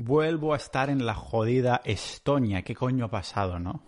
vuelvo 0.00 0.54
a 0.54 0.56
estar 0.56 0.90
en 0.90 1.04
la 1.04 1.14
jodida 1.14 1.80
Estonia. 1.84 2.62
¿Qué 2.62 2.74
coño 2.74 3.06
ha 3.06 3.10
pasado, 3.10 3.58
no? 3.58 3.82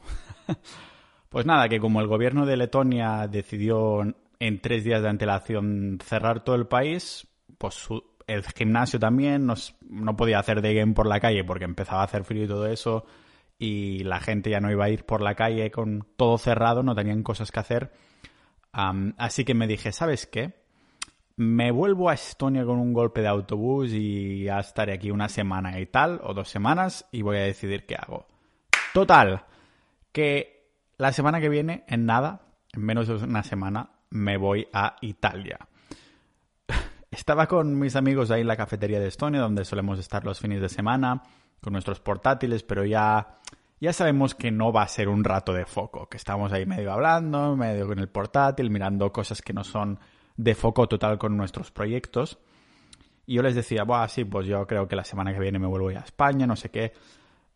pues 1.28 1.46
nada, 1.46 1.68
que 1.68 1.80
como 1.80 2.00
el 2.00 2.06
gobierno 2.06 2.46
de 2.46 2.56
Letonia 2.56 3.26
decidió 3.28 4.02
en 4.38 4.60
tres 4.60 4.84
días 4.84 5.02
de 5.02 5.08
antelación 5.08 5.98
cerrar 6.04 6.44
todo 6.44 6.56
el 6.56 6.66
país, 6.66 7.26
pues 7.58 7.88
el 8.26 8.44
gimnasio 8.44 8.98
también 8.98 9.46
no 9.46 10.16
podía 10.16 10.38
hacer 10.38 10.60
de 10.60 10.74
game 10.74 10.94
por 10.94 11.06
la 11.06 11.20
calle 11.20 11.44
porque 11.44 11.64
empezaba 11.64 12.02
a 12.02 12.04
hacer 12.04 12.24
frío 12.24 12.44
y 12.44 12.48
todo 12.48 12.66
eso 12.66 13.06
y 13.58 14.00
la 14.00 14.20
gente 14.20 14.50
ya 14.50 14.60
no 14.60 14.70
iba 14.70 14.84
a 14.84 14.90
ir 14.90 15.04
por 15.04 15.22
la 15.22 15.34
calle 15.34 15.70
con 15.70 16.06
todo 16.16 16.36
cerrado, 16.36 16.82
no 16.82 16.94
tenían 16.94 17.22
cosas 17.22 17.52
que 17.52 17.60
hacer. 17.60 17.92
así 18.72 19.44
que 19.44 19.54
me 19.54 19.66
dije, 19.66 19.92
¿sabes 19.92 20.26
qué? 20.26 20.61
Me 21.36 21.70
vuelvo 21.70 22.10
a 22.10 22.14
Estonia 22.14 22.64
con 22.64 22.78
un 22.78 22.92
golpe 22.92 23.22
de 23.22 23.28
autobús 23.28 23.90
y 23.92 24.44
ya 24.44 24.60
estaré 24.60 24.92
aquí 24.92 25.10
una 25.10 25.28
semana 25.28 25.80
y 25.80 25.86
tal, 25.86 26.20
o 26.22 26.34
dos 26.34 26.48
semanas, 26.48 27.06
y 27.10 27.22
voy 27.22 27.38
a 27.38 27.42
decidir 27.42 27.86
qué 27.86 27.96
hago. 27.96 28.26
Total, 28.92 29.44
que 30.12 30.70
la 30.98 31.12
semana 31.12 31.40
que 31.40 31.48
viene, 31.48 31.84
en 31.88 32.06
nada, 32.06 32.42
en 32.72 32.82
menos 32.82 33.08
de 33.08 33.14
una 33.14 33.42
semana, 33.42 33.90
me 34.10 34.36
voy 34.36 34.68
a 34.72 34.96
Italia. 35.00 35.58
Estaba 37.10 37.46
con 37.46 37.78
mis 37.78 37.96
amigos 37.96 38.30
ahí 38.30 38.42
en 38.42 38.46
la 38.46 38.56
cafetería 38.56 39.00
de 39.00 39.08
Estonia, 39.08 39.40
donde 39.40 39.64
solemos 39.64 39.98
estar 39.98 40.24
los 40.24 40.38
fines 40.38 40.60
de 40.60 40.68
semana 40.68 41.22
con 41.62 41.72
nuestros 41.72 42.00
portátiles, 42.00 42.62
pero 42.62 42.84
ya, 42.84 43.38
ya 43.80 43.92
sabemos 43.92 44.34
que 44.34 44.50
no 44.50 44.72
va 44.72 44.82
a 44.82 44.88
ser 44.88 45.08
un 45.08 45.24
rato 45.24 45.52
de 45.54 45.64
foco, 45.64 46.08
que 46.08 46.18
estamos 46.18 46.52
ahí 46.52 46.66
medio 46.66 46.92
hablando, 46.92 47.56
medio 47.56 47.86
con 47.86 47.98
el 47.98 48.08
portátil, 48.08 48.68
mirando 48.68 49.12
cosas 49.12 49.40
que 49.40 49.52
no 49.52 49.64
son 49.64 49.98
de 50.36 50.54
foco 50.54 50.88
total 50.88 51.18
con 51.18 51.36
nuestros 51.36 51.70
proyectos. 51.70 52.38
Y 53.26 53.34
yo 53.34 53.42
les 53.42 53.54
decía, 53.54 53.84
bueno, 53.84 54.08
sí, 54.08 54.24
pues 54.24 54.46
yo 54.46 54.66
creo 54.66 54.88
que 54.88 54.96
la 54.96 55.04
semana 55.04 55.32
que 55.32 55.40
viene 55.40 55.58
me 55.58 55.66
vuelvo 55.66 55.88
a 55.88 56.04
España, 56.04 56.46
no 56.46 56.56
sé 56.56 56.70
qué. 56.70 56.92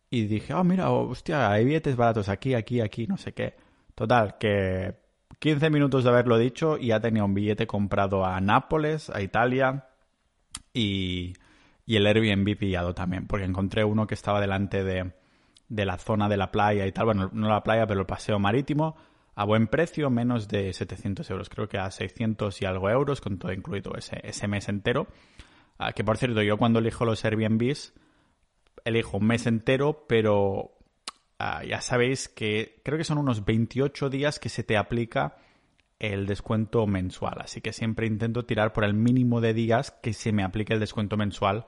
Y 0.09 0.25
dije, 0.25 0.53
oh, 0.53 0.63
mira, 0.63 0.89
hostia, 0.91 1.51
hay 1.51 1.65
billetes 1.65 1.95
baratos 1.95 2.29
aquí, 2.29 2.53
aquí, 2.53 2.79
aquí, 2.79 3.07
no 3.07 3.17
sé 3.17 3.33
qué. 3.33 3.55
Total, 3.93 4.37
que 4.37 4.95
15 5.39 5.69
minutos 5.69 6.03
de 6.03 6.09
haberlo 6.09 6.37
dicho 6.37 6.77
y 6.77 6.87
ya 6.87 6.99
tenía 6.99 7.23
un 7.23 7.33
billete 7.33 7.67
comprado 7.67 8.25
a 8.25 8.39
Nápoles, 8.39 9.09
a 9.09 9.21
Italia. 9.21 9.89
Y, 10.73 11.33
y 11.85 11.95
el 11.95 12.05
Airbnb 12.07 12.57
pillado 12.57 12.93
también, 12.93 13.27
porque 13.27 13.45
encontré 13.45 13.83
uno 13.83 14.07
que 14.07 14.13
estaba 14.13 14.39
delante 14.39 14.83
de, 14.83 15.11
de 15.69 15.85
la 15.85 15.97
zona 15.97 16.29
de 16.29 16.37
la 16.37 16.51
playa 16.51 16.85
y 16.85 16.91
tal, 16.91 17.05
bueno, 17.05 17.29
no 17.33 17.49
la 17.49 17.63
playa, 17.63 17.87
pero 17.87 18.01
el 18.01 18.05
paseo 18.05 18.39
marítimo, 18.39 18.95
a 19.37 19.45
buen 19.45 19.67
precio, 19.67 20.09
menos 20.09 20.47
de 20.47 20.73
700 20.73 21.29
euros, 21.29 21.47
creo 21.47 21.69
que 21.69 21.77
a 21.77 21.91
600 21.91 22.59
y 22.59 22.65
algo 22.65 22.89
euros, 22.89 23.21
con 23.21 23.37
todo 23.37 23.53
incluido 23.53 23.93
ese, 23.95 24.47
mes 24.47 24.67
entero. 24.67 25.05
Ah, 25.77 25.93
que 25.93 26.03
por 26.03 26.17
cierto, 26.17 26.41
yo 26.41 26.57
cuando 26.57 26.79
elijo 26.79 27.05
los 27.05 27.23
Airbnbs, 27.23 27.93
elijo 28.83 29.17
un 29.17 29.27
mes 29.27 29.45
entero, 29.45 30.07
pero 30.09 30.71
ah, 31.37 31.63
ya 31.63 31.81
sabéis 31.81 32.29
que 32.29 32.81
creo 32.83 32.97
que 32.97 33.03
son 33.03 33.19
unos 33.19 33.45
28 33.45 34.09
días 34.09 34.39
que 34.39 34.49
se 34.49 34.63
te 34.63 34.75
aplica 34.75 35.37
el 35.99 36.25
descuento 36.25 36.87
mensual. 36.87 37.37
Así 37.39 37.61
que 37.61 37.73
siempre 37.73 38.07
intento 38.07 38.45
tirar 38.45 38.73
por 38.73 38.85
el 38.85 38.95
mínimo 38.95 39.39
de 39.39 39.53
días 39.53 39.91
que 39.91 40.13
se 40.13 40.31
me 40.31 40.43
aplique 40.43 40.73
el 40.73 40.79
descuento 40.79 41.15
mensual 41.15 41.67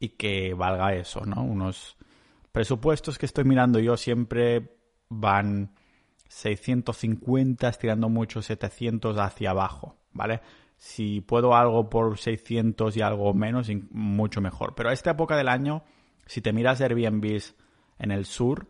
y 0.00 0.08
que 0.08 0.52
valga 0.54 0.96
eso, 0.96 1.24
¿no? 1.24 1.44
Unos 1.44 1.96
presupuestos 2.50 3.18
que 3.18 3.26
estoy 3.26 3.44
mirando 3.44 3.78
yo 3.78 3.96
siempre 3.96 4.76
van 5.08 5.76
650, 6.28 7.68
estirando 7.68 8.08
mucho 8.08 8.42
700 8.42 9.18
hacia 9.18 9.50
abajo, 9.50 9.96
¿vale? 10.12 10.40
Si 10.76 11.20
puedo 11.20 11.54
algo 11.54 11.88
por 11.88 12.18
600 12.18 12.96
y 12.96 13.02
algo 13.02 13.32
menos, 13.34 13.70
mucho 13.90 14.40
mejor. 14.40 14.74
Pero 14.74 14.90
a 14.90 14.92
esta 14.92 15.12
época 15.12 15.36
del 15.36 15.48
año, 15.48 15.84
si 16.26 16.40
te 16.40 16.52
miras 16.52 16.80
Airbnbs 16.80 17.54
en 17.98 18.10
el 18.10 18.24
sur 18.24 18.68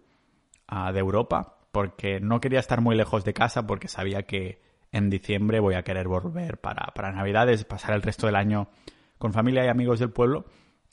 ah, 0.68 0.92
de 0.92 1.00
Europa, 1.00 1.58
porque 1.72 2.20
no 2.20 2.40
quería 2.40 2.60
estar 2.60 2.80
muy 2.80 2.94
lejos 2.94 3.24
de 3.24 3.34
casa 3.34 3.66
porque 3.66 3.88
sabía 3.88 4.22
que 4.22 4.60
en 4.92 5.10
diciembre 5.10 5.58
voy 5.58 5.74
a 5.74 5.82
querer 5.82 6.06
volver 6.06 6.58
para, 6.58 6.86
para 6.94 7.10
Navidades, 7.10 7.64
pasar 7.64 7.94
el 7.94 8.02
resto 8.02 8.26
del 8.26 8.36
año 8.36 8.68
con 9.18 9.32
familia 9.32 9.64
y 9.64 9.68
amigos 9.68 9.98
del 9.98 10.10
pueblo, 10.10 10.44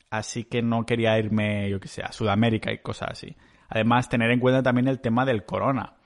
así 0.09 0.45
que 0.45 0.63
no 0.63 0.85
quería 0.85 1.19
irme, 1.19 1.69
yo 1.69 1.79
que 1.79 1.87
sé, 1.87 2.01
a 2.01 2.11
Sudamérica 2.11 2.71
y 2.71 2.79
cosas 2.79 3.11
así. 3.11 3.35
Además, 3.69 4.09
tener 4.09 4.31
en 4.31 4.39
cuenta 4.39 4.63
también 4.63 4.87
el 4.87 5.01
tema 5.01 5.23
del 5.23 5.45
corona, 5.45 5.97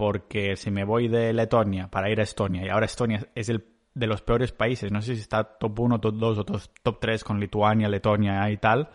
porque 0.00 0.56
si 0.56 0.70
me 0.70 0.82
voy 0.82 1.08
de 1.08 1.30
Letonia 1.34 1.88
para 1.88 2.08
ir 2.08 2.20
a 2.20 2.22
Estonia, 2.22 2.64
y 2.64 2.70
ahora 2.70 2.86
Estonia 2.86 3.28
es 3.34 3.50
el 3.50 3.66
de 3.92 4.06
los 4.06 4.22
peores 4.22 4.50
países, 4.50 4.90
no 4.90 5.02
sé 5.02 5.14
si 5.14 5.20
está 5.20 5.44
top 5.44 5.78
1, 5.78 6.00
top 6.00 6.14
2 6.14 6.38
o 6.38 6.44
top 6.46 6.98
3 6.98 7.22
con 7.22 7.38
Lituania, 7.38 7.86
Letonia 7.86 8.50
y 8.50 8.56
tal, 8.56 8.88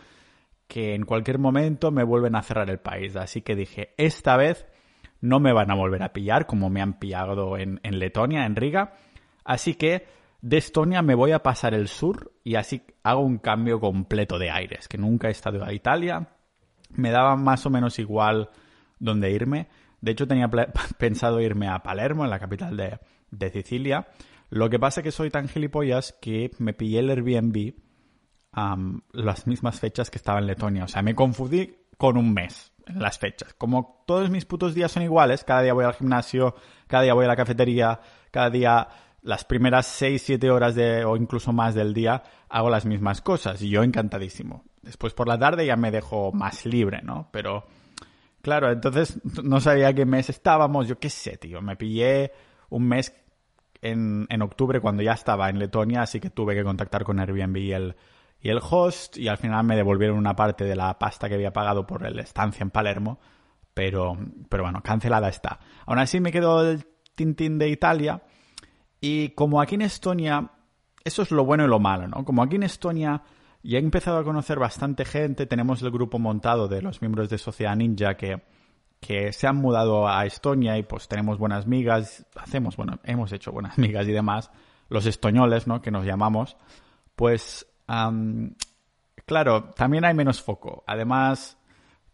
que 0.67 0.95
en 0.95 1.05
cualquier 1.05 1.37
momento 1.37 1.91
me 1.91 2.03
vuelven 2.03 2.35
a 2.35 2.41
cerrar 2.41 2.71
el 2.71 2.79
país. 2.79 3.15
Así 3.17 3.43
que 3.43 3.55
dije, 3.55 3.93
esta 3.97 4.35
vez 4.35 4.65
no 5.21 5.39
me 5.39 5.53
van 5.53 5.69
a 5.69 5.75
volver 5.75 6.01
a 6.01 6.11
pillar 6.11 6.47
como 6.47 6.71
me 6.71 6.81
han 6.81 6.97
pillado 6.97 7.55
en, 7.59 7.79
Letonia, 7.83 8.47
en 8.47 8.55
Riga. 8.55 8.95
Así 9.43 9.75
que 9.75 10.07
de 10.41 10.57
Estonia 10.57 11.03
me 11.03 11.13
voy 11.13 11.33
a 11.33 11.43
pasar 11.43 11.75
el 11.75 11.87
sur 11.87 12.31
y 12.43 12.55
así 12.55 12.81
hago 13.03 13.21
un 13.21 13.37
cambio 13.37 13.79
completo 13.79 14.39
de 14.39 14.49
aires, 14.49 14.87
que 14.87 14.97
nunca 14.97 15.27
he 15.27 15.31
estado 15.31 15.63
a 15.63 15.71
Italia. 15.71 16.29
Me 16.89 17.11
daba 17.11 17.35
más 17.35 17.63
o 17.67 17.69
menos 17.69 17.99
igual 17.99 18.49
dónde 18.97 19.29
irme. 19.29 19.67
De 20.05 20.11
hecho, 20.11 20.27
tenía 20.27 20.47
pensado 20.99 21.41
irme 21.41 21.67
a 21.67 21.79
Palermo, 21.79 22.25
en 22.25 22.29
la 22.29 22.37
capital 22.37 22.77
de, 22.77 23.49
Sicilia. 23.49 24.07
Lo 24.51 24.69
que 24.69 24.77
pasa 24.77 25.01
es 25.01 25.03
que 25.03 25.11
soy 25.11 25.31
tan 25.31 25.47
gilipollas 25.49 26.15
que 26.21 26.51
me 26.59 26.73
pillé 26.73 26.99
el 26.99 27.09
Airbnb 27.09 27.73
a 28.53 28.77
las 29.13 29.47
mismas 29.47 29.79
fechas 29.79 30.11
que 30.11 30.19
estaba 30.19 30.37
en 30.37 30.45
Letonia. 30.45 30.83
O 30.83 30.87
sea, 30.87 31.01
me 31.01 31.15
confundí 31.15 31.75
con 31.97 32.17
un 32.17 32.35
mes 32.35 32.71
las 32.85 33.17
fechas. 33.17 33.55
Como 33.55 34.03
todos 34.05 34.29
mis 34.29 34.45
putos 34.45 34.75
días 34.75 34.91
son 34.91 35.01
iguales, 35.01 35.43
cada 35.43 35.63
día 35.63 35.73
voy 35.73 35.85
al 35.85 35.95
gimnasio, 35.95 36.53
cada 36.85 37.01
día 37.01 37.15
voy 37.15 37.25
a 37.25 37.29
la 37.29 37.35
cafetería, 37.35 37.99
cada 38.29 38.51
día 38.51 38.87
las 39.23 39.43
primeras 39.43 39.87
6, 39.87 40.21
7 40.23 40.51
horas 40.51 40.75
de, 40.75 41.03
o 41.03 41.17
incluso 41.17 41.51
más 41.51 41.73
del 41.73 41.95
día 41.95 42.21
hago 42.47 42.69
las 42.69 42.85
mismas 42.85 43.21
cosas 43.21 43.59
y 43.63 43.69
yo 43.69 43.81
encantadísimo. 43.81 44.65
Después 44.83 45.15
por 45.15 45.27
la 45.27 45.39
tarde 45.39 45.65
ya 45.65 45.75
me 45.75 45.89
dejo 45.89 46.31
más 46.31 46.63
libre, 46.67 47.01
¿no? 47.01 47.29
Pero 47.31 47.65
claro, 48.45 48.71
entonces 48.71 49.19
no 49.43 49.59
sabía 49.59 49.91
qué 49.95 50.05
mes 50.05 50.29
estábamos, 50.29 50.87
yo 50.87 50.99
qué 50.99 51.09
sé, 51.09 51.37
tío. 51.37 51.61
Me 51.61 51.75
pillé 51.75 52.31
un 52.69 52.87
mes 52.87 53.11
en, 53.81 54.27
en 54.29 54.41
octubre 54.43 54.79
cuando 54.79 55.01
ya 55.01 55.13
estaba 55.13 55.49
en 55.49 55.57
Letonia, 55.57 56.03
así 56.03 56.19
que 56.19 56.29
tuve 56.29 56.53
que 56.53 56.63
contactar 56.63 57.03
con 57.03 57.19
Airbnb 57.19 57.57
y 57.57 57.73
el, 57.73 57.95
y 58.39 58.49
el 58.49 58.59
host 58.61 59.17
y 59.17 59.27
al 59.29 59.37
final 59.37 59.65
me 59.65 59.75
devolvieron 59.75 60.15
una 60.15 60.35
parte 60.35 60.63
de 60.63 60.75
la 60.75 60.99
pasta 60.99 61.27
que 61.27 61.33
había 61.33 61.51
pagado 61.51 61.87
por 61.87 62.07
la 62.07 62.21
estancia 62.21 62.61
en 62.61 62.69
Palermo, 62.69 63.19
pero, 63.73 64.15
pero 64.47 64.63
bueno, 64.63 64.83
cancelada 64.83 65.27
está. 65.27 65.59
Aún 65.87 65.97
así 65.97 66.19
me 66.19 66.31
quedo 66.31 66.69
el 66.69 66.85
Tintín 67.15 67.57
de 67.57 67.69
Italia 67.69 68.21
y 69.01 69.29
como 69.29 69.59
aquí 69.59 69.73
en 69.73 69.81
Estonia, 69.81 70.51
eso 71.03 71.23
es 71.23 71.31
lo 71.31 71.45
bueno 71.45 71.65
y 71.65 71.67
lo 71.67 71.79
malo, 71.79 72.07
¿no? 72.07 72.23
Como 72.23 72.43
aquí 72.43 72.57
en 72.57 72.63
Estonia 72.63 73.23
ya 73.67 73.79
he 73.79 73.81
empezado 73.81 74.17
a 74.17 74.23
conocer 74.23 74.59
bastante 74.59 75.05
gente, 75.05 75.45
tenemos 75.45 75.81
el 75.81 75.91
grupo 75.91 76.19
montado 76.19 76.67
de 76.67 76.81
los 76.81 77.01
miembros 77.01 77.29
de 77.29 77.37
Sociedad 77.37 77.75
Ninja 77.75 78.15
que, 78.15 78.43
que 78.99 79.33
se 79.33 79.47
han 79.47 79.57
mudado 79.57 80.07
a 80.07 80.25
Estonia 80.25 80.77
y 80.77 80.83
pues 80.83 81.07
tenemos 81.07 81.37
buenas 81.39 81.65
migas, 81.65 82.25
hacemos, 82.35 82.77
bueno, 82.77 82.99
hemos 83.03 83.31
hecho 83.31 83.51
buenas 83.51 83.77
migas 83.79 84.07
y 84.07 84.11
demás, 84.11 84.51
los 84.89 85.05
estoñoles, 85.05 85.67
¿no? 85.67 85.81
Que 85.81 85.91
nos 85.91 86.05
llamamos, 86.05 86.57
pues 87.15 87.65
claro, 89.25 89.71
también 89.75 90.05
hay 90.05 90.13
menos 90.13 90.41
foco. 90.41 90.83
Además, 90.87 91.57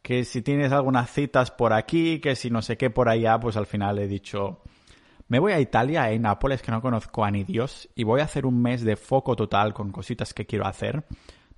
que 0.01 0.23
si 0.23 0.41
tienes 0.41 0.71
algunas 0.71 1.11
citas 1.11 1.51
por 1.51 1.73
aquí, 1.73 2.19
que 2.19 2.35
si 2.35 2.49
no 2.49 2.61
sé 2.61 2.77
qué 2.77 2.89
por 2.89 3.09
allá, 3.09 3.39
pues 3.39 3.57
al 3.57 3.65
final 3.65 3.99
he 3.99 4.07
dicho, 4.07 4.61
me 5.27 5.39
voy 5.39 5.53
a 5.53 5.59
Italia, 5.59 6.05
a 6.05 6.17
Nápoles, 6.17 6.61
que 6.61 6.71
no 6.71 6.81
conozco 6.81 7.23
a 7.23 7.31
ni 7.31 7.43
Dios, 7.43 7.89
y 7.95 8.03
voy 8.03 8.21
a 8.21 8.25
hacer 8.25 8.45
un 8.45 8.61
mes 8.61 8.83
de 8.83 8.95
foco 8.95 9.35
total 9.35 9.73
con 9.73 9.91
cositas 9.91 10.33
que 10.33 10.45
quiero 10.45 10.65
hacer, 10.65 11.05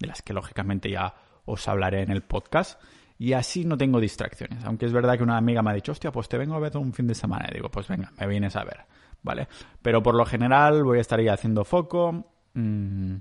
de 0.03 0.07
las 0.07 0.21
que 0.21 0.33
lógicamente 0.33 0.89
ya 0.89 1.15
os 1.45 1.67
hablaré 1.67 2.01
en 2.01 2.11
el 2.11 2.21
podcast. 2.21 2.81
Y 3.17 3.33
así 3.33 3.63
no 3.63 3.77
tengo 3.77 3.99
distracciones. 3.99 4.63
Aunque 4.65 4.85
es 4.85 4.91
verdad 4.91 5.17
que 5.17 5.23
una 5.23 5.37
amiga 5.37 5.61
me 5.61 5.71
ha 5.71 5.73
dicho, 5.73 5.93
hostia, 5.93 6.11
pues 6.11 6.27
te 6.27 6.37
vengo 6.37 6.55
a 6.55 6.59
ver 6.59 6.75
un 6.77 6.93
fin 6.93 7.07
de 7.07 7.15
semana. 7.15 7.47
Y 7.49 7.55
digo, 7.55 7.69
pues 7.69 7.87
venga, 7.87 8.11
me 8.19 8.27
vienes 8.27 8.55
a 8.55 8.63
ver. 8.63 8.85
¿Vale? 9.21 9.47
Pero 9.81 10.03
por 10.03 10.15
lo 10.15 10.25
general 10.25 10.83
voy 10.83 10.97
a 10.97 11.01
estar 11.01 11.19
ahí 11.19 11.29
haciendo 11.29 11.63
foco. 11.63 12.25
Mmm, 12.53 13.15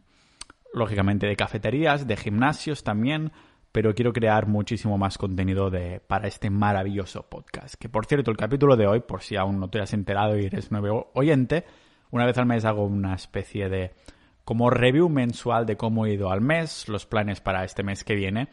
lógicamente 0.75 1.27
de 1.27 1.37
cafeterías, 1.37 2.07
de 2.07 2.17
gimnasios 2.17 2.83
también, 2.83 3.33
pero 3.71 3.95
quiero 3.95 4.13
crear 4.13 4.47
muchísimo 4.47 4.99
más 4.99 5.19
contenido 5.19 5.71
de, 5.71 6.01
para 6.01 6.27
este 6.27 6.51
maravilloso 6.51 7.29
podcast. 7.29 7.75
Que 7.77 7.89
por 7.89 8.07
cierto, 8.07 8.31
el 8.31 8.37
capítulo 8.37 8.77
de 8.77 8.87
hoy, 8.87 9.01
por 9.01 9.23
si 9.23 9.37
aún 9.37 9.61
no 9.61 9.71
te 9.71 9.81
has 9.81 9.93
enterado 9.93 10.39
y 10.39 10.47
eres 10.47 10.73
nuevo 10.73 11.11
oyente, 11.15 11.65
una 12.11 12.27
vez 12.27 12.37
al 12.39 12.47
mes 12.47 12.65
hago 12.65 12.85
una 12.85 13.15
especie 13.15 13.69
de 13.69 13.95
como 14.45 14.71
review 14.71 15.09
mensual 15.09 15.67
de 15.67 15.77
cómo 15.77 16.07
he 16.07 16.15
ido 16.15 16.31
al 16.31 16.41
mes, 16.41 16.89
los 16.89 17.07
planes 17.07 17.41
para 17.41 17.65
este 17.65 17.83
mes 17.83 18.05
que 18.05 18.15
viene. 18.15 18.49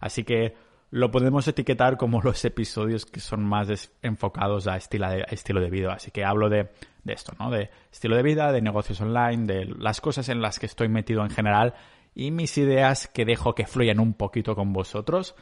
Así 0.00 0.24
que 0.24 0.54
lo 0.92 1.10
podemos 1.10 1.48
etiquetar 1.48 1.96
como 1.96 2.20
los 2.20 2.44
episodios 2.44 3.06
que 3.06 3.20
son 3.20 3.42
más 3.44 3.90
enfocados 4.02 4.66
a 4.66 4.76
estilo 4.76 5.08
de, 5.08 5.24
estilo 5.30 5.60
de 5.60 5.70
vida. 5.70 5.94
Así 5.94 6.10
que 6.10 6.22
hablo 6.22 6.50
de, 6.50 6.68
esto, 7.06 7.32
¿no? 7.38 7.50
De 7.50 7.70
estilo 7.90 8.14
de 8.14 8.22
vida, 8.22 8.52
de 8.52 8.60
negocios 8.60 9.00
online, 9.00 9.46
de 9.46 9.64
las 9.64 10.02
cosas 10.02 10.28
en 10.28 10.42
las 10.42 10.58
que 10.58 10.66
estoy 10.66 10.88
metido 10.88 11.22
en 11.22 11.30
general 11.30 11.74
y 12.14 12.30
mis 12.30 12.58
ideas 12.58 13.08
que 13.08 13.24
dejo 13.24 13.54
que 13.54 13.66
fluyan 13.66 14.00
un 14.00 14.12
poquito 14.12 14.54
con 14.54 14.74
vosotros. 14.74 15.34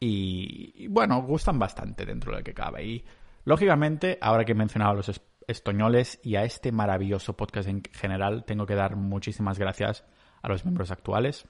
Y, 0.00 0.86
bueno, 0.88 1.22
gustan 1.22 1.58
bastante 1.60 2.04
dentro 2.04 2.32
de 2.32 2.38
lo 2.38 2.44
que 2.44 2.54
cabe. 2.54 2.84
Y 2.84 3.04
lógicamente, 3.44 4.18
ahora 4.20 4.44
que 4.44 4.52
he 4.52 4.56
mencionado 4.56 4.94
los 4.94 5.08
estoñoles 5.48 6.20
y 6.22 6.36
a 6.36 6.44
este 6.44 6.70
maravilloso 6.70 7.36
podcast 7.36 7.68
en 7.68 7.82
general, 7.92 8.44
tengo 8.44 8.66
que 8.66 8.74
dar 8.74 8.94
muchísimas 8.94 9.58
gracias 9.58 10.04
a 10.42 10.48
los 10.48 10.64
miembros 10.64 10.90
actuales, 10.90 11.48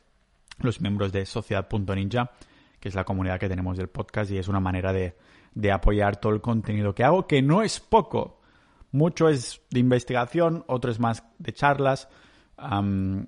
los 0.60 0.80
miembros 0.80 1.12
de 1.12 1.26
Sociedad.ninja, 1.26 2.30
que 2.80 2.88
es 2.88 2.94
la 2.94 3.04
comunidad 3.04 3.38
que 3.38 3.48
tenemos 3.48 3.76
del 3.76 3.88
podcast 3.88 4.30
y 4.30 4.38
es 4.38 4.48
una 4.48 4.60
manera 4.60 4.92
de, 4.92 5.16
de 5.54 5.72
apoyar 5.72 6.16
todo 6.16 6.32
el 6.32 6.40
contenido 6.40 6.94
que 6.94 7.04
hago, 7.04 7.26
que 7.26 7.42
no 7.42 7.62
es 7.62 7.80
poco. 7.80 8.40
Mucho 8.92 9.28
es 9.28 9.60
de 9.70 9.80
investigación, 9.80 10.64
otro 10.68 10.90
es 10.90 11.00
más 11.00 11.24
de 11.38 11.52
charlas. 11.52 12.08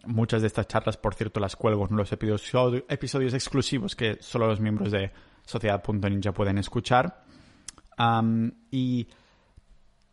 muchas 0.06 0.40
de 0.40 0.46
estas 0.46 0.68
charlas, 0.68 0.96
por 0.96 1.14
cierto, 1.14 1.40
las 1.40 1.56
cuelgo 1.56 1.86
en 1.90 1.96
los 1.96 2.10
episodios, 2.12 2.84
episodios 2.88 3.34
exclusivos 3.34 3.96
que 3.96 4.18
solo 4.20 4.46
los 4.46 4.60
miembros 4.60 4.92
de 4.92 5.10
Sociedad.ninja 5.44 6.32
pueden 6.32 6.58
escuchar. 6.58 7.24
y 8.70 9.08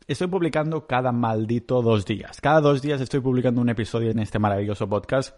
estoy 0.07 0.27
publicando 0.27 0.87
cada 0.87 1.11
maldito 1.11 1.81
dos 1.81 2.05
días. 2.05 2.39
Cada 2.39 2.61
dos 2.61 2.81
días 2.81 3.01
estoy 3.01 3.19
publicando 3.19 3.59
un 3.59 3.69
episodio 3.69 4.09
en 4.09 4.19
este 4.19 4.39
maravilloso 4.39 4.87
podcast. 4.87 5.37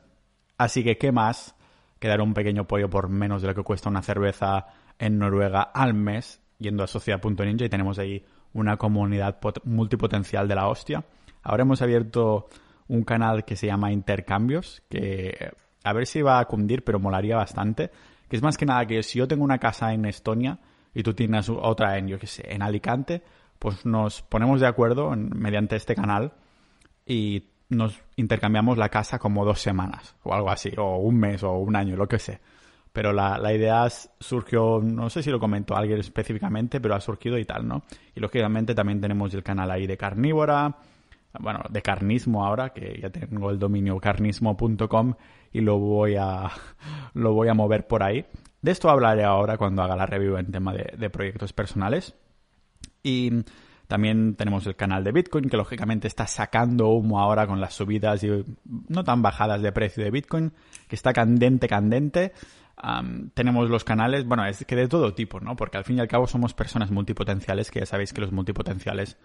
Así 0.58 0.84
que, 0.84 0.98
¿qué 0.98 1.12
más? 1.12 1.56
Que 2.00 2.08
dar 2.08 2.22
un 2.22 2.34
pequeño 2.34 2.68
pollo 2.68 2.90
por 2.90 3.10
menos 3.10 3.42
de 3.42 3.48
lo 3.48 3.56
que 3.56 3.64
cuesta 3.64 3.90
una 3.90 4.04
cerveza 4.04 4.68
en 5.00 5.18
Noruega 5.18 5.62
al 5.62 5.94
mes, 5.96 6.42
yendo 6.60 6.84
a 6.84 6.88
Sociedad.ninja 6.88 7.66
y 7.66 7.70
tenemos 7.70 7.98
ahí 7.98 8.24
una 8.54 8.78
comunidad 8.78 9.40
multipotencial 9.64 10.48
de 10.48 10.56
la 10.56 10.68
hostia. 10.68 11.04
Ahora 11.42 11.64
hemos 11.64 11.82
abierto 11.82 12.50
un 12.88 13.04
canal 13.04 13.46
que 13.46 13.56
se 13.56 13.68
llama 13.68 13.92
Intercambios, 13.92 14.84
que 14.90 15.52
a 15.84 15.94
ver 15.94 16.06
si 16.06 16.22
va 16.22 16.40
a 16.40 16.46
cundir, 16.46 16.84
pero 16.84 17.00
molaría 17.00 17.38
bastante. 17.38 17.90
Que 18.28 18.36
es 18.36 18.44
más 18.44 18.58
que 18.58 18.68
nada 18.68 18.86
que 18.86 19.02
si 19.02 19.18
yo 19.18 19.28
tengo 19.28 19.44
una 19.44 19.58
casa 19.58 19.94
en 19.94 20.06
Estonia 20.06 20.60
y 20.94 21.02
tú 21.02 21.16
tienes 21.16 21.50
otra 21.50 21.98
en, 21.98 22.08
yo 22.08 22.20
qué 22.20 22.28
sé, 22.28 22.54
en 22.54 22.62
Alicante, 22.62 23.24
pues 23.60 23.86
nos 23.86 24.22
ponemos 24.24 24.60
de 24.60 24.68
acuerdo 24.68 25.12
mediante 25.16 25.76
este 25.76 25.96
canal 25.96 26.34
y 27.06 27.44
nos 27.70 28.00
intercambiamos 28.16 28.78
la 28.78 28.90
casa 28.90 29.20
como 29.20 29.46
dos 29.46 29.62
semanas 29.62 30.16
o 30.24 30.34
algo 30.34 30.50
así, 30.50 30.72
o 30.78 30.98
un 30.98 31.20
mes 31.20 31.44
o 31.44 31.54
un 31.54 31.76
año, 31.76 31.96
lo 31.96 32.08
que 32.08 32.20
sé 32.20 32.40
pero 32.92 33.14
la, 33.14 33.38
la, 33.38 33.54
idea 33.54 33.88
surgió, 34.20 34.82
no 34.84 35.10
sé 35.10 35.22
si 35.22 35.30
lo 35.30 35.40
comentó 35.40 35.76
alguien 35.76 36.00
específicamente, 36.00 36.82
pero 36.82 36.96
ha 36.96 37.02
surgido 37.02 37.38
y 37.38 37.46
tal, 37.46 37.68
¿no? 37.68 37.84
Y 38.16 38.20
lógicamente 38.20 38.74
también 38.74 39.00
tenemos 39.00 39.34
el 39.34 39.44
canal 39.44 39.70
ahí 39.72 39.86
de 39.86 39.98
carnívora, 39.98 40.76
bueno, 41.40 41.62
de 41.70 41.82
carnismo 41.82 42.46
ahora, 42.46 42.70
que 42.70 43.00
ya 43.00 43.10
tengo 43.10 43.52
el 43.52 43.60
dominio 43.60 44.00
carnismo.com 44.00 45.14
y 45.52 45.62
lo 45.62 45.78
voy 45.78 46.16
a 46.16 46.50
lo 47.14 47.34
voy 47.34 47.48
a 47.50 47.54
mover 47.54 47.88
por 47.88 48.04
ahí. 48.04 48.26
De 48.62 48.72
esto 48.72 48.90
hablaré 48.90 49.24
ahora 49.24 49.58
cuando 49.58 49.84
haga 49.84 49.96
la 49.96 50.06
review 50.06 50.38
en 50.38 50.52
tema 50.52 50.74
de 50.74 51.10
proyectos 51.10 51.54
personales. 51.54 52.16
Y 53.04 53.44
también 53.88 54.36
tenemos 54.36 54.68
el 54.68 54.76
canal 54.76 55.04
de 55.04 55.12
Bitcoin, 55.12 55.50
que 55.50 55.58
lógicamente 55.58 56.08
está 56.08 56.28
sacando 56.28 56.90
humo 56.90 57.20
ahora 57.20 57.48
con 57.48 57.60
las 57.60 57.74
subidas 57.74 58.24
y 58.24 58.46
no 58.88 59.04
tan 59.04 59.22
bajadas 59.22 59.62
de 59.62 59.72
precio 59.72 60.04
de 60.04 60.12
Bitcoin, 60.12 60.54
que 60.88 60.96
está 60.96 61.14
candente, 61.14 61.68
candente 61.68 62.34
tenemos 63.34 63.70
los 63.70 63.84
canales, 63.84 64.26
bueno, 64.26 64.46
es 64.46 64.64
que 64.66 64.76
de 64.76 64.88
todo 64.88 65.14
tipo, 65.14 65.40
¿no? 65.40 65.56
Porque 65.56 65.78
al 65.78 65.84
fin 65.84 65.98
y 65.98 66.00
al 66.00 66.08
cabo 66.08 66.28
somos 66.28 66.54
personas 66.54 66.92
multipotenciales, 66.92 67.72
que 67.72 67.80
ya 67.80 67.86
sabéis 67.86 68.14
que 68.14 68.22
los 68.22 68.32
multipotenciales 68.32 69.18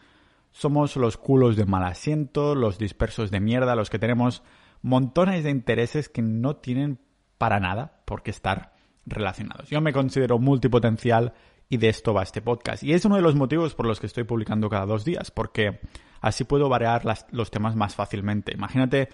somos 0.51 0.97
los 0.97 1.17
culos 1.17 1.57
de 1.57 1.65
mal 1.65 1.85
asiento, 1.85 2.55
los 2.55 2.79
dispersos 2.79 3.31
de 3.31 3.41
mierda, 3.41 3.77
los 3.77 3.91
que 3.91 3.99
tenemos 3.99 4.43
montones 4.83 5.45
de 5.45 5.51
intereses 5.51 6.09
que 6.09 6.23
no 6.23 6.57
tienen 6.57 6.99
para 7.39 7.61
nada 7.61 8.03
por 8.05 8.23
qué 8.23 8.31
estar 8.31 8.73
relacionados. 9.07 9.69
Yo 9.71 9.81
me 9.81 9.93
considero 9.93 10.39
multipotencial 10.39 11.35
y 11.69 11.77
de 11.77 11.89
esto 11.89 12.15
va 12.15 12.23
este 12.23 12.43
podcast. 12.43 12.83
Y 12.83 12.93
es 12.93 13.05
uno 13.05 13.17
de 13.17 13.23
los 13.23 13.35
motivos 13.35 13.75
por 13.75 13.87
los 13.87 14.01
que 14.01 14.07
estoy 14.07 14.25
publicando 14.25 14.69
cada 14.69 14.87
dos 14.87 15.05
días, 15.05 15.31
porque 15.31 15.81
así 16.21 16.45
puedo 16.45 16.69
variar 16.69 17.03
los 17.31 17.51
temas 17.51 17.77
más 17.77 17.95
fácilmente. 17.95 18.53
Imagínate 18.55 19.09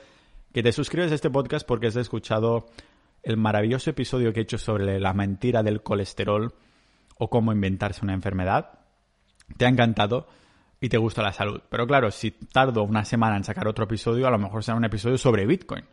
que 0.52 0.62
te 0.62 0.72
suscribes 0.72 1.12
a 1.12 1.14
este 1.14 1.30
podcast 1.30 1.66
porque 1.66 1.86
has 1.86 1.96
escuchado 1.96 2.66
el 3.22 3.36
maravilloso 3.36 3.90
episodio 3.90 4.32
que 4.32 4.40
he 4.40 4.42
hecho 4.42 4.58
sobre 4.58 4.98
la 4.98 5.12
mentira 5.12 5.62
del 5.62 5.82
colesterol 5.82 6.54
o 7.18 7.30
cómo 7.30 7.52
inventarse 7.52 8.04
una 8.04 8.14
enfermedad. 8.14 8.78
Te 9.56 9.66
ha 9.66 9.68
encantado 9.68 10.26
y 10.80 10.88
te 10.88 10.98
gusta 10.98 11.22
la 11.22 11.32
salud. 11.32 11.60
Pero 11.68 11.86
claro, 11.86 12.10
si 12.10 12.30
tardo 12.30 12.82
una 12.82 13.04
semana 13.04 13.36
en 13.36 13.44
sacar 13.44 13.68
otro 13.68 13.84
episodio, 13.84 14.26
a 14.26 14.30
lo 14.30 14.38
mejor 14.38 14.64
será 14.64 14.76
un 14.76 14.84
episodio 14.84 15.18
sobre 15.18 15.46
Bitcoin. 15.46 15.84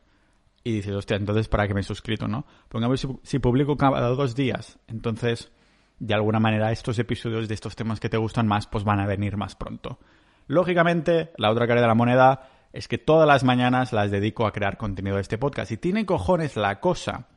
Y 0.64 0.72
dices, 0.72 0.94
hostia, 0.94 1.18
entonces 1.18 1.48
¿para 1.48 1.68
qué 1.68 1.74
me 1.74 1.82
he 1.82 1.84
suscrito, 1.84 2.28
no? 2.28 2.46
Pongamos 2.70 3.00
si, 3.00 3.08
si 3.24 3.40
publico 3.40 3.78
cada 3.78 4.08
dos 4.10 4.36
días, 4.36 4.80
entonces 4.88 5.52
de 6.00 6.14
alguna 6.14 6.40
manera 6.40 6.72
estos 6.72 7.00
episodios 7.00 7.48
de 7.48 7.54
estos 7.54 7.76
temas 7.76 8.00
que 8.00 8.10
te 8.10 8.18
gustan 8.18 8.48
más, 8.48 8.68
pues 8.68 8.84
van 8.84 9.00
a 9.00 9.08
venir 9.08 9.38
más 9.38 9.56
pronto. 9.56 10.00
Lógicamente, 10.48 11.32
la 11.38 11.52
otra 11.52 11.68
cara 11.68 11.82
de 11.82 11.88
la 11.88 11.96
moneda 11.96 12.50
es 12.74 12.88
que 12.88 12.98
todas 12.98 13.28
las 13.28 13.44
mañanas 13.44 13.94
las 13.94 14.12
dedico 14.12 14.46
a 14.46 14.52
crear 14.52 14.78
contenido 14.78 15.16
de 15.16 15.22
este 15.22 15.38
podcast. 15.38 15.72
Y 15.72 15.78
tiene 15.78 16.06
cojones 16.06 16.56
la 16.56 16.80
cosa, 16.80 17.28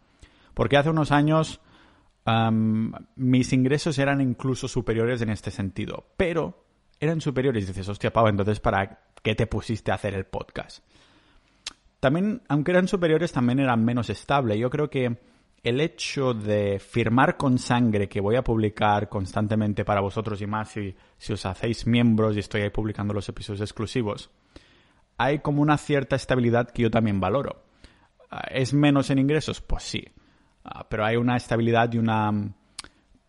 porque 0.55 0.77
hace 0.77 0.91
unos 0.91 1.11
años 1.13 1.61
mis 3.17 3.53
ingresos 3.53 3.99
eran 3.99 4.21
incluso 4.21 4.69
superiores 4.69 5.23
en 5.23 5.31
este 5.31 5.51
sentido, 5.51 6.07
pero 6.17 6.65
eran 7.01 7.21
superiores. 7.21 7.65
Y 7.65 7.69
dices, 7.69 7.89
hostia, 7.89 8.13
Pau, 8.13 8.29
entonces 8.29 8.61
¿para 8.61 9.01
qué 9.23 9.35
te 9.35 9.47
pusiste 9.47 9.91
a 9.91 9.95
hacer 9.95 10.15
el 10.15 10.27
podcast? 10.27 10.85
También, 11.99 12.43
aunque 12.49 12.71
eran 12.71 12.89
superiores, 12.89 13.33
también 13.33 13.59
eran 13.59 13.85
menos 13.85 14.11
estable. 14.11 14.59
Yo 14.59 14.71
creo 14.71 14.91
que 14.91 15.19
el 15.63 15.81
hecho 15.81 16.33
de 16.33 16.79
firmar 16.79 17.37
con 17.37 17.59
sangre 17.59 18.09
que 18.09 18.21
voy 18.21 18.37
a 18.37 18.45
publicar 18.45 19.09
constantemente 19.09 19.85
para 19.85 20.01
vosotros 20.01 20.41
y 20.41 20.47
más 20.47 20.71
si, 20.71 20.95
si 21.19 21.33
os 21.33 21.45
hacéis 21.45 21.87
miembros 21.87 22.37
y 22.37 22.41
estoy 22.41 22.63
ahí 22.63 22.71
publicando 22.71 23.13
los 23.13 23.29
episodios 23.29 23.61
exclusivos, 23.61 24.31
hay 25.19 25.41
como 25.41 25.61
una 25.61 25.77
cierta 25.77 26.17
estabilidad 26.17 26.71
que 26.71 26.83
yo 26.83 26.91
también 26.91 27.21
valoro. 27.21 27.65
Ah, 28.31 28.47
¿Es 28.51 28.73
menos 28.73 29.11
en 29.11 29.19
ingresos? 29.19 29.61
Pues 29.61 29.83
sí. 29.83 30.03
Ah, 30.65 30.87
pero 30.89 31.05
hay 31.05 31.17
una 31.17 31.37
estabilidad 31.37 31.93
y 31.93 31.99
una... 31.99 32.33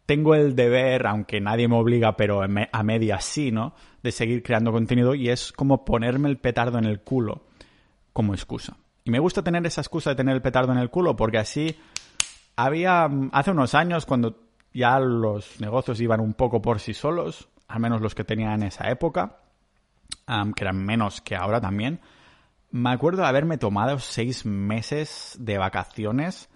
Tengo 0.05 0.35
el 0.35 0.55
deber, 0.55 1.07
aunque 1.07 1.39
nadie 1.39 1.67
me 1.67 1.77
obliga, 1.77 2.15
pero 2.17 2.41
a 2.41 2.83
media 2.83 3.19
sí, 3.21 3.51
¿no? 3.51 3.75
De 4.03 4.11
seguir 4.11 4.43
creando 4.43 4.71
contenido 4.71 5.15
y 5.15 5.29
es 5.29 5.51
como 5.51 5.85
ponerme 5.85 6.27
el 6.27 6.37
petardo 6.37 6.77
en 6.77 6.85
el 6.85 7.01
culo 7.01 7.45
como 8.11 8.33
excusa. 8.33 8.77
Y 9.03 9.11
me 9.11 9.19
gusta 9.19 9.43
tener 9.43 9.65
esa 9.65 9.81
excusa 9.81 10.11
de 10.11 10.15
tener 10.15 10.35
el 10.35 10.41
petardo 10.41 10.71
en 10.73 10.79
el 10.79 10.89
culo 10.89 11.15
porque 11.15 11.37
así 11.37 11.77
había 12.65 13.09
hace 13.31 13.51
unos 13.51 13.75
años 13.75 14.05
cuando 14.05 14.39
ya 14.73 14.99
los 14.99 15.59
negocios 15.59 15.99
iban 15.99 16.19
un 16.19 16.33
poco 16.33 16.61
por 16.61 16.79
sí 16.79 16.93
solos, 16.93 17.49
al 17.67 17.79
menos 17.79 18.01
los 18.01 18.15
que 18.15 18.23
tenía 18.23 18.53
en 18.53 18.63
esa 18.63 18.89
época, 18.89 19.37
que 20.27 20.63
eran 20.63 20.83
menos 20.85 21.21
que 21.21 21.35
ahora 21.35 21.59
también. 21.59 21.99
Me 22.69 22.91
acuerdo 22.91 23.23
de 23.23 23.27
haberme 23.27 23.57
tomado 23.57 23.99
seis 23.99 24.45
meses 24.45 25.35
de 25.39 25.57
vacaciones, 25.57 26.49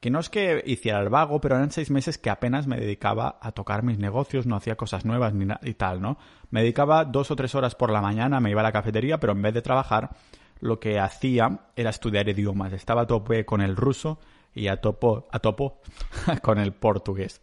que 0.00 0.10
no 0.10 0.20
es 0.20 0.30
que 0.30 0.62
hiciera 0.64 1.00
el 1.00 1.08
vago, 1.08 1.40
pero 1.40 1.56
eran 1.56 1.70
seis 1.70 1.90
meses 1.90 2.16
que 2.16 2.30
apenas 2.30 2.66
me 2.66 2.78
dedicaba 2.78 3.38
a 3.42 3.52
tocar 3.52 3.82
mis 3.82 3.98
negocios, 3.98 4.46
no 4.46 4.56
hacía 4.56 4.76
cosas 4.76 5.04
nuevas 5.04 5.34
ni 5.34 5.46
y 5.62 5.74
tal, 5.74 6.00
¿no? 6.00 6.18
Me 6.50 6.60
dedicaba 6.60 7.04
dos 7.04 7.30
o 7.30 7.36
tres 7.36 7.54
horas 7.54 7.74
por 7.74 7.90
la 7.90 8.00
mañana, 8.00 8.40
me 8.40 8.50
iba 8.50 8.60
a 8.60 8.64
la 8.64 8.72
cafetería, 8.72 9.18
pero 9.18 9.32
en 9.32 9.42
vez 9.42 9.52
de 9.52 9.62
trabajar, 9.62 10.10
lo 10.60 10.80
que 10.80 10.98
hacía 10.98 11.66
era 11.76 11.90
estudiar 11.90 12.28
idiomas. 12.28 12.72
Estaba 12.72 13.02
a 13.02 13.06
tope 13.06 13.44
con 13.44 13.60
el 13.60 13.76
ruso 13.76 14.18
y 14.58 14.68
a 14.68 14.80
topo, 14.80 15.28
a 15.30 15.38
topo 15.38 15.80
con 16.42 16.58
el 16.58 16.72
portugués. 16.72 17.40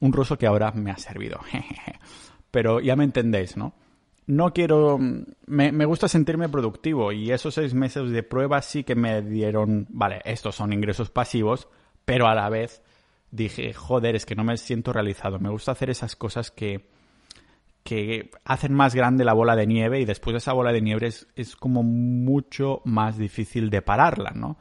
Un 0.00 0.12
ruso 0.12 0.38
que 0.38 0.46
ahora 0.46 0.72
me 0.72 0.90
ha 0.90 0.96
servido. 0.96 1.40
pero 2.50 2.80
ya 2.80 2.96
me 2.96 3.04
entendéis, 3.04 3.56
¿no? 3.56 3.74
no 4.30 4.52
quiero, 4.52 4.96
me, 4.98 5.72
me, 5.72 5.84
gusta 5.84 6.06
sentirme 6.06 6.48
productivo 6.48 7.10
y 7.10 7.32
esos 7.32 7.54
seis 7.54 7.74
meses 7.74 8.10
de 8.10 8.22
prueba 8.22 8.62
sí 8.62 8.84
que 8.84 8.94
me 8.94 9.22
dieron, 9.22 9.86
vale, 9.90 10.20
estos 10.24 10.54
son 10.54 10.72
ingresos 10.72 11.10
pasivos, 11.10 11.68
pero 12.04 12.28
a 12.28 12.34
la 12.34 12.48
vez 12.48 12.80
dije, 13.32 13.72
joder, 13.72 14.14
es 14.14 14.26
que 14.26 14.36
no 14.36 14.44
me 14.44 14.56
siento 14.56 14.92
realizado, 14.92 15.40
me 15.40 15.50
gusta 15.50 15.72
hacer 15.72 15.90
esas 15.90 16.14
cosas 16.14 16.52
que, 16.52 16.88
que 17.82 18.30
hacen 18.44 18.72
más 18.72 18.94
grande 18.94 19.24
la 19.24 19.32
bola 19.32 19.56
de 19.56 19.66
nieve 19.66 20.00
y 20.00 20.04
después 20.04 20.34
de 20.34 20.38
esa 20.38 20.52
bola 20.52 20.72
de 20.72 20.82
nieve 20.82 21.08
es, 21.08 21.26
es 21.34 21.56
como 21.56 21.82
mucho 21.82 22.82
más 22.84 23.18
difícil 23.18 23.68
de 23.68 23.82
pararla, 23.82 24.30
¿no? 24.30 24.58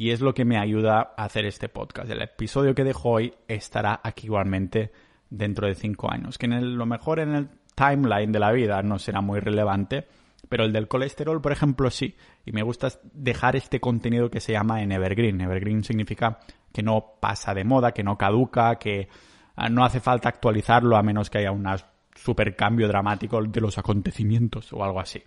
Y 0.00 0.12
es 0.12 0.22
lo 0.22 0.32
que 0.32 0.46
me 0.46 0.56
ayuda 0.56 1.12
a 1.14 1.24
hacer 1.24 1.44
este 1.44 1.68
podcast. 1.68 2.10
El 2.10 2.22
episodio 2.22 2.74
que 2.74 2.84
dejo 2.84 3.10
hoy 3.10 3.34
estará 3.46 4.00
aquí 4.02 4.28
igualmente 4.28 4.92
dentro 5.28 5.66
de 5.66 5.74
cinco 5.74 6.10
años. 6.10 6.38
Que 6.38 6.46
en 6.46 6.78
lo 6.78 6.86
mejor 6.86 7.20
en 7.20 7.34
el 7.34 7.50
timeline 7.74 8.32
de 8.32 8.38
la 8.38 8.50
vida 8.50 8.82
no 8.82 8.98
será 8.98 9.20
muy 9.20 9.40
relevante, 9.40 10.06
pero 10.48 10.64
el 10.64 10.72
del 10.72 10.88
colesterol, 10.88 11.42
por 11.42 11.52
ejemplo, 11.52 11.90
sí. 11.90 12.16
Y 12.46 12.52
me 12.52 12.62
gusta 12.62 12.88
dejar 13.12 13.56
este 13.56 13.78
contenido 13.78 14.30
que 14.30 14.40
se 14.40 14.52
llama 14.52 14.80
en 14.82 14.90
Evergreen. 14.90 15.38
Evergreen 15.38 15.84
significa 15.84 16.40
que 16.72 16.82
no 16.82 17.16
pasa 17.20 17.52
de 17.52 17.64
moda, 17.64 17.92
que 17.92 18.02
no 18.02 18.16
caduca, 18.16 18.76
que 18.76 19.06
ah, 19.54 19.68
no 19.68 19.84
hace 19.84 20.00
falta 20.00 20.30
actualizarlo 20.30 20.96
a 20.96 21.02
menos 21.02 21.28
que 21.28 21.36
haya 21.36 21.52
un 21.52 21.66
super 22.14 22.56
cambio 22.56 22.88
dramático 22.88 23.42
de 23.42 23.60
los 23.60 23.76
acontecimientos 23.76 24.72
o 24.72 24.82
algo 24.82 24.98
así. 24.98 25.22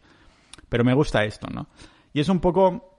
Pero 0.67 0.83
me 0.83 0.95
gusta 0.95 1.25
esto, 1.25 1.45
¿no? 1.53 1.67
Y 2.11 2.21
es 2.21 2.29
un 2.29 2.39
poco 2.39 2.92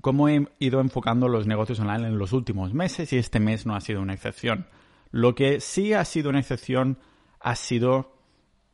cómo 0.00 0.28
he 0.28 0.46
ido 0.58 0.80
enfocando 0.80 1.28
los 1.28 1.46
negocios 1.46 1.80
online 1.80 2.08
en 2.08 2.18
los 2.18 2.32
últimos 2.32 2.74
meses 2.74 3.12
y 3.12 3.18
este 3.18 3.40
mes 3.40 3.66
no 3.66 3.74
ha 3.74 3.80
sido 3.80 4.00
una 4.00 4.14
excepción. 4.14 4.66
Lo 5.10 5.34
que 5.34 5.60
sí 5.60 5.92
ha 5.92 6.04
sido 6.04 6.30
una 6.30 6.40
excepción 6.40 6.98
ha 7.40 7.56
sido 7.56 8.12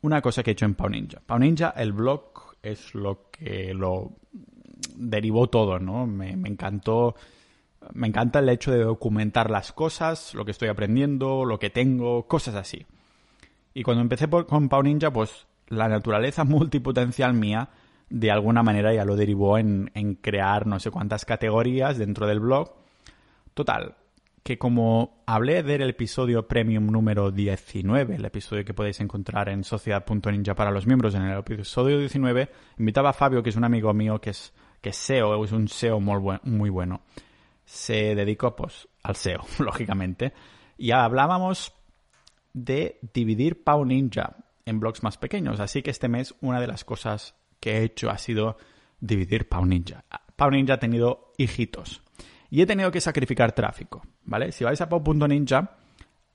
una 0.02 0.20
cosa 0.20 0.42
que 0.42 0.50
he 0.50 0.52
hecho 0.52 0.66
en 0.66 0.74
Pau 0.74 0.88
Ninja. 0.88 1.20
Pau 1.24 1.38
Ninja, 1.38 1.70
el 1.70 1.92
blog, 1.92 2.56
es 2.62 2.94
lo 2.94 3.30
que 3.30 3.72
lo 3.74 4.12
derivó 4.94 5.48
todo, 5.48 5.78
¿no? 5.78 6.06
Me, 6.06 6.30
encantó. 6.30 7.14
Me 7.92 8.08
encanta 8.08 8.40
el 8.40 8.48
hecho 8.48 8.72
de 8.72 8.82
documentar 8.82 9.50
las 9.50 9.72
cosas, 9.72 10.34
lo 10.34 10.44
que 10.44 10.50
estoy 10.50 10.68
aprendiendo, 10.68 11.44
lo 11.44 11.58
que 11.58 11.70
tengo, 11.70 12.26
cosas 12.26 12.54
así. 12.56 12.86
Y 13.74 13.82
cuando 13.82 14.02
empecé 14.02 14.28
con 14.28 14.68
Pau 14.68 14.82
Ninja, 14.82 15.12
pues 15.12 15.46
la 15.68 15.88
naturaleza 15.88 16.44
multipotencial 16.44 17.34
mía 17.34 17.70
de 18.08 18.30
alguna 18.30 18.62
manera 18.62 18.94
ya 18.94 19.04
lo 19.04 19.16
derivó 19.16 19.58
en, 19.58 19.90
crear 20.20 20.66
no 20.66 20.78
sé 20.78 20.90
cuántas 20.90 21.24
categorías 21.24 21.98
dentro 21.98 22.26
del 22.26 22.40
blog. 22.40 22.72
Total, 23.54 23.96
que 24.42 24.58
como 24.58 25.22
hablé 25.26 25.62
del 25.62 25.82
episodio 25.82 26.46
premium 26.46 26.86
número 26.86 27.30
19, 27.30 28.16
el 28.16 28.24
episodio 28.24 28.64
que 28.64 28.74
podéis 28.74 29.00
encontrar 29.00 29.48
en 29.48 29.64
sociedad.ninja 29.64 30.54
para 30.54 30.70
los 30.70 30.86
miembros, 30.86 31.14
en 31.14 31.22
el 31.22 31.38
episodio 31.38 31.98
19, 31.98 32.50
invitaba 32.78 33.10
a 33.10 33.14
Fabio, 33.14 33.42
que 33.42 33.50
es 33.50 33.56
un 33.56 33.64
amigo 33.64 33.92
mío 33.92 34.20
que 34.20 34.30
es, 34.30 34.52
que 34.80 34.90
es 34.90 34.96
SEO, 34.96 35.44
es 35.44 35.52
un 35.52 35.68
SEO 35.68 36.00
muy, 36.00 36.38
muy 36.44 36.70
bueno. 36.70 37.00
Se 37.64 38.14
dedicó 38.14 38.54
pues 38.54 38.88
al 39.02 39.16
SEO, 39.16 39.40
lógicamente. 39.58 40.32
Y 40.78 40.92
hablábamos 40.92 41.72
de 42.52 43.00
dividir 43.12 43.64
Pau 43.64 43.84
Ninja 43.84 44.36
en 44.64 44.80
blogs 44.80 45.02
más 45.02 45.16
pequeños. 45.16 45.60
Así 45.60 45.82
que 45.82 45.90
este 45.90 46.08
mes 46.08 46.34
una 46.40 46.60
de 46.60 46.66
las 46.66 46.84
cosas 46.84 47.34
que 47.60 47.78
he 47.78 47.84
hecho 47.84 48.10
ha 48.10 48.18
sido 48.18 48.56
dividir 49.00 49.48
Pau 49.48 49.64
Ninja. 49.64 50.04
Pau 50.36 50.50
Ninja 50.50 50.74
ha 50.74 50.78
tenido 50.78 51.32
hijitos. 51.38 52.02
Y 52.50 52.62
he 52.62 52.66
tenido 52.66 52.90
que 52.90 53.00
sacrificar 53.00 53.52
tráfico, 53.52 54.02
¿vale? 54.24 54.52
Si 54.52 54.64
vais 54.64 54.80
a 54.80 54.88
pau.ninja, 54.88 55.76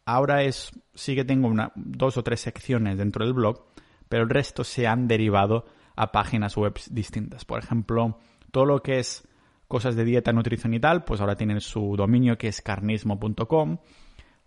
ahora 0.06 0.44
es, 0.44 0.72
sí 0.94 1.16
que 1.16 1.24
tengo 1.24 1.48
una, 1.48 1.72
dos 1.76 2.18
o 2.18 2.24
tres 2.24 2.42
secciones 2.42 2.98
dentro 2.98 3.26
del 3.26 3.34
blog, 3.34 3.66
pero 4.10 4.24
el 4.24 4.30
resto 4.30 4.64
se 4.64 4.88
han 4.88 5.08
derivado 5.08 5.66
a 5.96 6.12
páginas 6.12 6.58
web 6.58 6.78
distintas. 6.90 7.46
Por 7.46 7.60
ejemplo, 7.60 8.20
todo 8.52 8.66
lo 8.66 8.84
que 8.84 9.00
es 9.00 9.28
cosas 9.68 9.96
de 9.96 10.04
dieta, 10.04 10.34
nutrición 10.34 10.74
y 10.74 10.80
tal, 10.80 11.06
pues 11.06 11.22
ahora 11.22 11.36
tienen 11.36 11.62
su 11.62 11.96
dominio 11.96 12.38
que 12.38 12.50
es 12.50 12.62
carnismo.com. 12.62 13.78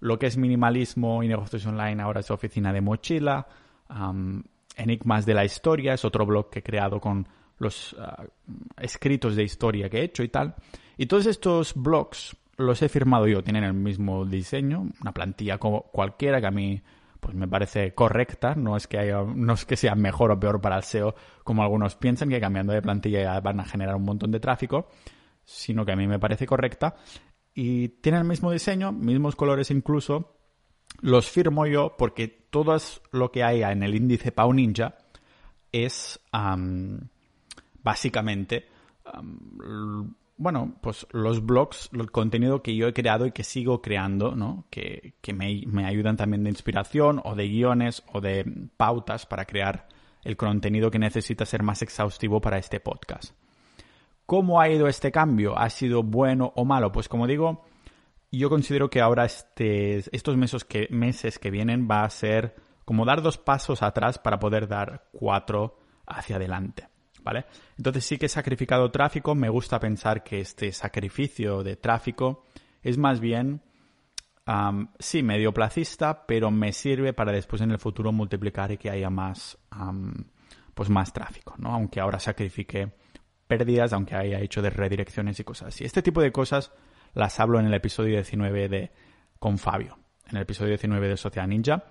Lo 0.01 0.19
que 0.19 0.27
es 0.27 0.37
minimalismo 0.37 1.23
y 1.23 1.29
negocios 1.29 1.65
online 1.65 2.03
ahora 2.03 2.21
es 2.21 2.31
oficina 2.31 2.75
de 2.75 2.83
mochila. 2.83 3.47
Enigmas 4.77 5.27
de 5.27 5.35
la 5.35 5.45
Historia, 5.45 5.95
es 5.95 6.05
otro 6.05 6.27
blog 6.27 6.51
que 6.51 6.61
he 6.61 6.63
creado 6.63 7.01
con 7.01 7.27
los 7.59 7.95
ah, 7.99 8.25
escritos 8.79 9.37
de 9.37 9.45
historia 9.45 9.89
que 9.89 9.99
he 10.01 10.05
hecho 10.05 10.23
y 10.23 10.29
tal. 10.29 10.55
Y 10.97 11.07
todos 11.07 11.27
estos 11.27 11.75
blogs 11.75 12.37
los 12.57 12.83
he 12.83 12.89
firmado 12.89 13.27
yo, 13.27 13.43
tienen 13.43 13.65
el 13.65 13.75
mismo 13.75 14.25
diseño, 14.25 14.89
una 15.01 15.13
plantilla 15.13 15.59
como 15.59 15.83
cualquiera 15.83 16.41
que 16.41 16.47
a 16.47 16.53
mí 16.53 16.83
pues 17.21 17.35
me 17.35 17.49
parece 17.49 17.95
correcta, 17.95 18.55
no 18.55 18.77
es 18.77 18.87
que 18.87 18.99
haya, 18.99 19.23
no 19.23 19.55
es 19.55 19.65
que 19.65 19.77
sea 19.77 19.95
mejor 19.95 20.31
o 20.31 20.39
peor 20.39 20.61
para 20.61 20.77
el 20.77 20.83
SEO 20.83 21.15
como 21.43 21.63
algunos 21.63 21.97
piensan 21.97 22.29
que 22.29 22.39
cambiando 22.39 22.75
de 22.75 22.83
plantilla 22.83 23.41
van 23.41 23.61
a 23.61 23.65
generar 23.65 23.97
un 23.97 24.05
montón 24.05 24.31
de 24.31 24.41
tráfico, 24.41 24.89
sino 25.43 25.87
que 25.87 25.93
a 25.93 25.97
mí 25.97 26.07
me 26.07 26.19
parece 26.19 26.47
correcta 26.47 26.97
y 27.55 27.89
tiene 27.89 28.19
el 28.19 28.25
mismo 28.25 28.51
diseño, 28.51 28.93
mismos 28.93 29.37
colores 29.37 29.71
incluso, 29.71 30.37
los 31.01 31.31
firmo 31.31 31.67
yo 31.67 31.97
porque 31.97 32.29
todo 32.29 32.77
lo 33.13 33.31
que 33.31 33.43
hay 33.43 33.63
en 33.63 33.83
el 33.83 33.95
índice 33.95 34.33
Pau 34.33 34.53
Ninja 34.53 34.97
es 35.73 36.21
básicamente, 37.83 38.69
bueno, 40.37 40.75
pues 40.81 41.07
los 41.11 41.45
blogs, 41.45 41.91
el 41.93 42.11
contenido 42.11 42.63
que 42.63 42.77
yo 42.77 42.89
he 42.89 42.95
creado 42.95 43.27
y 43.27 43.33
que 43.33 43.45
sigo 43.45 43.83
creando, 43.83 44.35
¿no? 44.37 44.67
Que, 44.71 45.15
me, 45.35 45.63
me, 45.67 45.85
ayudan 45.85 46.17
también 46.17 46.45
de 46.45 46.51
inspiración 46.51 47.21
o 47.25 47.35
de 47.35 47.49
guiones 47.49 48.03
o 48.13 48.21
de 48.21 48.69
pautas 48.77 49.27
para 49.27 49.45
crear 49.45 49.89
el 50.23 50.37
contenido 50.37 50.91
que 50.91 50.99
necesita 50.99 51.45
ser 51.45 51.63
más 51.63 51.83
exhaustivo 51.83 52.41
para 52.41 52.59
este 52.59 52.81
podcast. 52.81 53.35
¿Cómo 54.27 54.61
ha 54.61 54.71
ido 54.71 54.89
este 54.89 55.13
cambio? 55.13 55.59
¿Ha 55.59 55.69
sido 55.69 56.03
bueno 56.03 56.53
o 56.57 56.65
malo? 56.65 56.91
Pues 56.93 57.09
como 57.09 57.27
digo, 57.27 57.65
yo 58.39 58.49
considero 58.49 58.91
que 58.91 59.01
ahora 59.01 59.25
este, 59.25 59.99
estos 60.15 60.37
meses 60.37 60.65
que, 60.65 60.89
meses 60.91 61.39
que 61.39 61.51
vienen 61.51 61.89
va 61.91 62.05
a 62.05 62.11
ser 62.11 62.55
como 62.85 63.05
dar 63.05 63.23
dos 63.23 63.39
pasos 63.39 63.83
atrás 63.83 64.19
para 64.19 64.39
poder 64.39 64.69
dar 64.69 65.09
cuatro 65.13 65.79
hacia 66.07 66.37
adelante. 66.37 66.89
¿Vale? 67.23 67.47
Entonces 67.79 68.05
sí 68.05 68.19
que 68.19 68.27
he 68.27 68.29
sacrificado 68.29 68.91
tráfico. 68.91 69.35
Me 69.35 69.49
gusta 69.49 69.81
pensar 69.81 70.23
que 70.23 70.41
este 70.41 70.71
sacrificio 70.73 71.63
de 71.63 71.77
tráfico 71.77 72.45
es 72.83 72.99
más 72.99 73.19
bien, 73.19 73.63
sí, 74.99 75.23
medio 75.23 75.55
placista, 75.55 76.27
pero 76.27 76.51
me 76.51 76.73
sirve 76.73 77.15
para 77.15 77.33
después 77.33 77.63
en 77.63 77.71
el 77.71 77.79
futuro 77.79 78.13
multiplicar 78.13 78.73
y 78.73 78.77
que 78.77 78.91
haya 78.91 79.09
más, 79.09 79.57
pues 80.75 80.91
más 80.91 81.15
tráfico, 81.15 81.55
¿no? 81.57 81.73
Aunque 81.73 81.99
ahora 81.99 82.19
sacrifique 82.19 82.93
pérdidas, 83.47 83.95
aunque 83.95 84.17
haya 84.17 84.41
hecho 84.41 84.61
de 84.61 84.69
redirecciones 84.69 85.41
y 85.41 85.45
cosas 85.45 85.69
así. 85.69 85.85
Este 85.85 86.03
tipo 86.03 86.21
de 86.21 86.31
cosas 86.31 86.73
las 87.15 87.39
hablo 87.41 87.59
en 87.61 87.67
el 87.67 87.75
episodio 87.75 88.17
19 88.17 88.69
de 88.69 88.91
con 89.39 89.59
Fabio, 89.59 89.99
en 90.29 90.37
el 90.37 90.43
episodio 90.43 90.71
19 90.71 91.09
de 91.09 91.17
Sociedad 91.17 91.49
Ninja, 91.49 91.85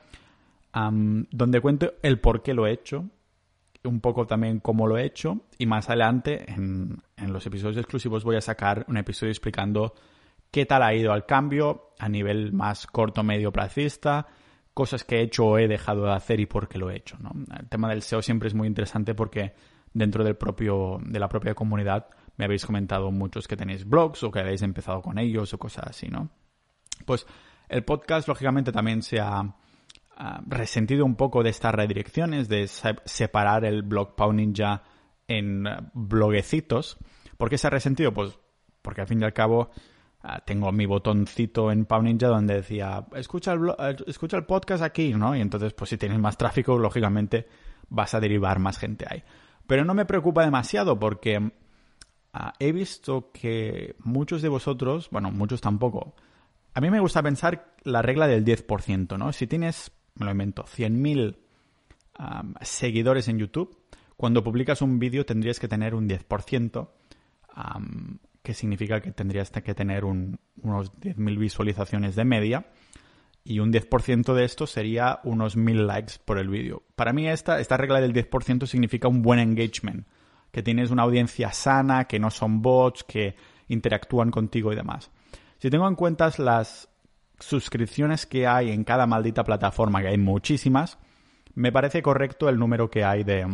donde 0.74 1.62
cuento 1.62 1.94
el 2.02 2.20
por 2.20 2.42
qué 2.42 2.54
lo 2.54 2.66
he 2.66 2.72
hecho, 2.72 3.06
un 3.84 4.00
poco 4.00 4.26
también 4.26 4.60
cómo 4.60 4.88
lo 4.88 4.98
he 4.98 5.06
hecho, 5.06 5.42
y 5.58 5.66
más 5.66 5.90
adelante 5.90 6.52
en, 6.52 7.02
los 7.28 7.46
episodios 7.46 7.78
exclusivos 7.78 8.24
voy 8.24 8.36
a 8.36 8.42
sacar 8.42 8.86
un 8.88 8.98
episodio 8.98 9.32
explicando 9.32 9.94
qué 10.52 10.66
tal 10.66 10.84
ha 10.84 10.94
ido 10.94 11.14
al 11.14 11.26
cambio 11.26 11.94
a 12.00 12.10
nivel 12.10 12.54
más 12.54 12.88
corto, 12.88 13.24
medio 13.24 13.52
placista, 13.52 14.28
cosas 14.74 15.04
que 15.04 15.18
he 15.18 15.22
hecho 15.22 15.46
o 15.46 15.58
he 15.58 15.68
dejado 15.68 16.06
de 16.06 16.14
hacer 16.14 16.40
y 16.40 16.46
por 16.46 16.68
qué 16.68 16.80
lo 16.80 16.90
he 16.90 16.98
hecho. 16.98 17.18
El 17.60 17.70
tema 17.70 17.90
del 17.90 18.02
SEO 18.02 18.22
siempre 18.22 18.48
es 18.48 18.54
muy 18.54 18.68
interesante 18.68 19.14
porque 19.14 19.54
dentro 19.94 20.24
del 20.24 20.36
propio, 20.36 21.00
de 21.06 21.20
la 21.20 21.30
propia 21.30 21.54
comunidad 21.54 22.08
me 22.38 22.46
habéis 22.46 22.66
comentado 22.66 23.12
muchos 23.12 23.48
que 23.48 23.58
tenéis 23.58 23.88
blogs 23.88 24.24
o 24.24 24.32
que 24.32 24.40
habéis 24.40 24.62
empezado 24.62 25.02
con 25.02 25.18
ellos 25.18 25.54
o 25.54 25.58
cosas 25.58 25.88
así, 25.88 26.08
¿no? 26.08 26.30
Pues 27.06 27.26
el 27.70 27.84
podcast, 27.84 28.28
lógicamente, 28.28 28.72
también 28.72 29.02
se 29.02 29.20
ha 29.20 29.56
resentido 30.46 31.06
un 31.06 31.16
poco 31.16 31.44
de 31.44 31.50
estas 31.50 31.74
redirecciones, 31.74 32.48
de 32.48 32.68
separar 32.68 33.66
el 33.66 33.82
blog 33.82 34.16
Pau 34.16 34.32
Ninja 34.32 34.84
en 35.28 35.66
bloguecitos. 35.94 36.98
¿Por 37.38 37.50
qué 37.50 37.58
se 37.58 37.68
ha 37.68 37.72
resentido? 37.72 38.14
Pues 38.14 38.38
porque 38.82 39.02
al 39.02 39.08
fin 39.08 39.22
y 39.22 39.24
al 39.24 39.34
cabo 39.34 39.72
ah, 40.22 40.42
tengo 40.46 40.72
mi 40.72 40.86
botoncito 40.86 41.72
en 41.72 41.86
Pau 41.86 42.02
Ninja 42.02 42.28
donde 42.28 42.56
decía, 42.56 43.06
escucha 43.16 43.54
el, 43.54 43.70
eh, 43.80 43.96
escucha 44.08 44.38
el 44.38 44.46
podcast 44.46 44.84
aquí, 44.84 45.14
¿no? 45.14 45.36
Y 45.36 45.42
entonces, 45.42 45.74
pues 45.74 45.90
si 45.90 45.98
tienes 45.98 46.20
más 46.20 46.38
tráfico, 46.38 46.78
lógicamente 46.78 47.48
vas 47.90 48.14
a 48.14 48.20
derivar 48.20 48.60
más 48.60 48.78
gente 48.78 49.06
ahí. 49.10 49.24
Pero 49.66 49.86
no 49.86 49.94
me 49.94 50.06
preocupa 50.06 50.44
demasiado 50.44 51.00
porque 51.00 51.52
he 52.60 52.72
visto 52.72 53.32
que 53.32 53.96
muchos 54.00 54.42
de 54.42 54.50
vosotros, 54.50 55.10
bueno, 55.12 55.32
muchos 55.32 55.62
tampoco, 55.62 56.16
a 56.74 56.82
mí 56.82 56.90
me 56.90 57.00
gusta 57.00 57.22
pensar 57.22 57.76
la 57.84 58.02
regla 58.02 58.28
del 58.28 58.44
10%, 58.44 59.18
¿no? 59.18 59.32
Si 59.32 59.46
tienes, 59.46 59.92
me 60.16 60.26
lo 60.26 60.32
invento, 60.32 60.64
100.000 60.64 61.38
seguidores 62.62 63.28
en 63.28 63.38
YouTube, 63.38 63.78
cuando 64.18 64.44
publicas 64.44 64.82
un 64.82 65.00
vídeo 65.00 65.26
tendrías 65.26 65.60
que 65.60 65.68
tener 65.68 65.94
un 65.94 66.10
10%, 66.10 66.90
que 68.42 68.54
significa 68.54 69.02
que 69.02 69.12
tendrías 69.12 69.52
que 69.52 69.76
tener 69.76 70.04
unos 70.04 70.92
10.000 71.00 71.38
visualizaciones 71.38 72.16
de 72.16 72.26
media, 72.26 72.66
y 73.44 73.60
un 73.60 73.72
10% 73.74 74.34
de 74.34 74.46
esto 74.46 74.66
sería 74.66 75.20
unos 75.24 75.58
1.000 75.58 75.86
likes 75.86 76.14
por 76.24 76.40
el 76.40 76.48
vídeo. 76.48 76.84
Para 76.96 77.14
mí 77.14 77.28
esta, 77.28 77.60
esta 77.60 77.78
regla 77.78 78.00
del 78.00 78.14
10% 78.14 78.66
significa 78.66 79.08
un 79.10 79.22
buen 79.22 79.40
engagement 79.40 80.08
que 80.54 80.62
tienes 80.62 80.92
una 80.92 81.02
audiencia 81.02 81.52
sana, 81.52 82.06
que 82.06 82.20
no 82.20 82.30
son 82.30 82.62
bots, 82.62 83.04
que 83.04 83.36
interactúan 83.70 84.30
contigo 84.30 84.72
y 84.72 84.76
demás. 84.76 85.10
Si 85.58 85.72
tengo 85.72 85.88
en 85.88 85.96
cuenta 85.96 86.32
las 86.38 86.88
suscripciones 87.40 88.28
que 88.28 88.46
hay 88.46 88.70
en 88.70 88.84
cada 88.84 89.08
maldita 89.08 89.44
plataforma, 89.44 90.04
que 90.04 90.10
hay 90.10 90.20
muchísimas, 90.20 91.00
me 91.56 91.72
parece 91.72 92.04
correcto 92.04 92.50
el 92.50 92.60
número 92.60 92.92
que 92.92 93.04
hay 93.04 93.24
de, 93.24 93.48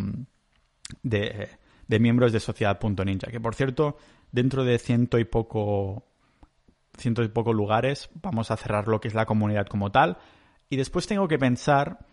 de, 1.01 1.47
de 1.87 1.99
miembros 1.99 2.33
de 2.33 2.41
Sociedad.ninja. 2.41 3.31
Que 3.31 3.39
por 3.39 3.55
cierto, 3.55 3.95
dentro 4.33 4.65
de 4.65 4.77
ciento 4.77 5.17
y 5.19 5.23
poco 5.23 6.03
ciento 6.97 7.23
y 7.23 7.29
poco 7.29 7.53
lugares 7.53 8.09
vamos 8.21 8.51
a 8.51 8.57
cerrar 8.57 8.89
lo 8.89 8.99
que 8.99 9.07
es 9.07 9.13
la 9.13 9.25
comunidad 9.25 9.67
como 9.67 9.89
tal. 9.89 10.17
Y 10.69 10.75
después 10.75 11.07
tengo 11.07 11.29
que 11.29 11.39
pensar 11.39 12.05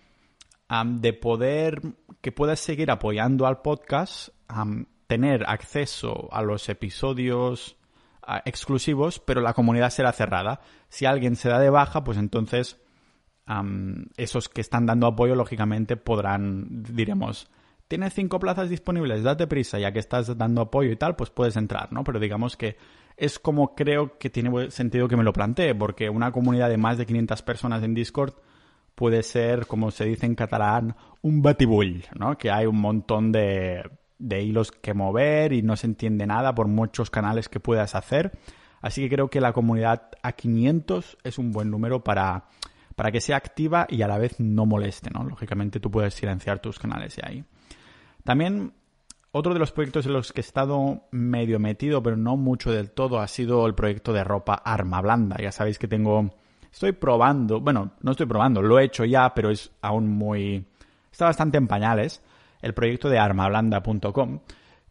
de 0.85 1.13
poder 1.13 1.83
que 2.21 2.31
puedas 2.31 2.61
seguir 2.61 2.93
apoyando 2.93 3.49
al 3.49 3.63
podcast, 3.63 4.29
tener 5.07 5.45
acceso 5.49 6.29
a 6.33 6.43
los 6.43 6.69
episodios 6.69 7.77
exclusivos, 8.45 9.21
pero 9.21 9.41
la 9.41 9.55
comunidad 9.55 9.91
será 9.91 10.13
cerrada. 10.13 10.61
Si 10.89 11.07
alguien 11.07 11.37
se 11.37 11.49
da 11.49 11.61
de 11.61 11.71
baja, 11.71 12.05
pues 12.05 12.19
entonces 12.19 12.81
esos 14.17 14.49
que 14.49 14.61
están 14.61 14.87
dando 14.87 15.07
apoyo, 15.07 15.37
lógicamente, 15.37 15.97
podrán, 15.97 16.83
diremos, 16.83 17.49
tienes 17.87 18.13
cinco 18.15 18.41
plazas 18.41 18.69
disponibles, 18.69 19.23
date 19.23 19.47
prisa, 19.47 19.79
ya 19.79 19.93
que 19.93 20.01
estás 20.01 20.37
dando 20.37 20.63
apoyo 20.63 20.91
y 20.91 20.97
tal, 20.97 21.15
pues 21.15 21.31
puedes 21.31 21.57
entrar, 21.57 21.93
¿no? 21.93 22.03
Pero 22.03 22.19
digamos 22.19 22.57
que 22.57 22.77
es 23.17 23.39
como 23.39 23.75
creo 23.75 24.19
que 24.19 24.31
tiene 24.31 24.71
sentido 24.71 25.07
que 25.07 25.17
me 25.17 25.23
lo 25.23 25.33
plantee, 25.33 25.75
porque 25.75 26.11
una 26.11 26.33
comunidad 26.33 26.69
de 26.69 26.77
más 26.77 26.99
de 26.99 27.07
500 27.07 27.43
personas 27.43 27.83
en 27.85 27.95
Discord 27.95 28.35
puede 28.97 29.23
ser, 29.23 29.67
como 29.67 29.93
se 29.93 30.07
dice 30.07 30.27
en 30.27 30.35
catalán, 30.35 30.97
un 31.23 31.41
batibull, 31.43 32.05
¿no? 32.19 32.37
Que 32.37 32.51
hay 32.51 32.67
un 32.67 32.81
montón 32.81 33.31
de, 33.31 33.89
de 34.19 34.43
hilos 34.43 34.73
que 34.73 34.95
mover 34.95 35.53
y 35.53 35.63
no 35.63 35.77
se 35.77 35.87
entiende 35.87 36.27
nada 36.27 36.55
por 36.55 36.69
muchos 36.69 37.11
canales 37.11 37.49
que 37.49 37.61
puedas 37.61 37.95
hacer. 37.95 38.33
Así 38.81 39.03
que 39.03 39.15
creo 39.15 39.29
que 39.29 39.41
la 39.41 39.53
comunidad 39.53 40.11
a 40.23 40.33
500 40.33 41.19
es 41.25 41.39
un 41.39 41.53
buen 41.53 41.71
número 41.71 42.05
para, 42.05 42.45
para 42.95 43.11
que 43.11 43.21
sea 43.21 43.37
activa 43.37 43.87
y 43.89 44.03
a 44.03 44.09
la 44.09 44.19
vez 44.19 44.39
no 44.39 44.67
moleste, 44.67 45.11
¿no? 45.11 45.25
Lógicamente 45.25 45.81
tú 45.81 45.91
puedes 45.91 46.15
silenciar 46.15 46.61
tus 46.61 46.79
canales 46.79 47.17
de 47.17 47.23
ahí. 47.25 47.45
También 48.25 48.73
otro 49.33 49.53
de 49.53 49.61
los 49.61 49.71
proyectos 49.71 50.07
en 50.07 50.15
los 50.15 50.33
que 50.33 50.41
he 50.41 50.45
estado 50.45 51.03
medio 51.11 51.59
metido, 51.59 52.03
pero 52.03 52.17
no 52.17 52.39
mucho 52.39 52.73
del 52.73 52.91
todo, 52.91 53.21
ha 53.21 53.29
sido 53.29 53.67
el 53.67 53.75
proyecto 53.75 54.15
de 54.15 54.25
ropa 54.25 54.55
Arma 54.55 55.03
Blanda. 55.03 55.37
Ya 55.39 55.53
sabéis 55.53 55.79
que 55.79 55.89
tengo... 55.89 56.31
Estoy 56.73 56.93
probando, 56.93 57.61
bueno, 57.61 57.93
no 58.01 58.11
estoy 58.11 58.27
probando, 58.27 58.63
lo 58.63 58.79
he 58.79 58.85
hecho 58.85 59.05
ya, 59.05 59.35
pero 59.35 59.51
es 59.51 59.71
aún 59.83 60.09
muy... 60.09 60.67
Está 61.13 61.27
bastante 61.27 61.59
en 61.59 61.67
pañales. 61.67 62.23
El 62.63 62.75
proyecto 62.75 63.09
de 63.09 63.19
armablanda.com, 63.19 64.41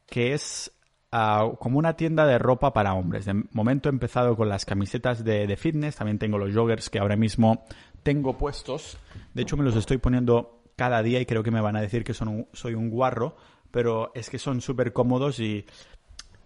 que 0.05 0.33
es 0.33 0.71
ah, 1.11 1.51
como 1.59 1.79
una 1.79 1.95
tienda 1.95 2.25
de 2.25 2.37
ropa 2.37 2.73
para 2.73 2.93
hombres. 2.93 3.25
De 3.25 3.33
momento 3.51 3.89
he 3.89 3.91
empezado 3.91 4.35
con 4.35 4.49
las 4.49 4.65
camisetas 4.65 5.23
de, 5.23 5.55
fitness, 5.57 5.95
también 5.95 6.19
tengo 6.19 6.37
los 6.37 6.53
joggers 6.53 6.89
que 6.89 6.99
ahora 6.99 7.15
mismo 7.15 7.65
tengo 8.03 8.37
puestos. 8.37 8.97
De 9.33 9.41
hecho, 9.41 9.57
me 9.57 9.63
los 9.63 9.75
estoy 9.75 9.97
poniendo 9.97 10.63
cada 10.75 11.01
día 11.01 11.19
y 11.19 11.25
creo 11.25 11.43
que 11.43 11.51
me 11.51 11.61
van 11.61 11.75
a 11.75 11.81
decir 11.81 12.03
que 12.03 12.13
soy 12.13 12.73
un 12.73 12.89
guarro 12.89 13.35
pero 13.75 14.13
es 14.15 14.29
que 14.29 14.39
son 14.39 14.61
súper 14.61 14.93
cómodos 14.93 15.37
y, 15.41 15.65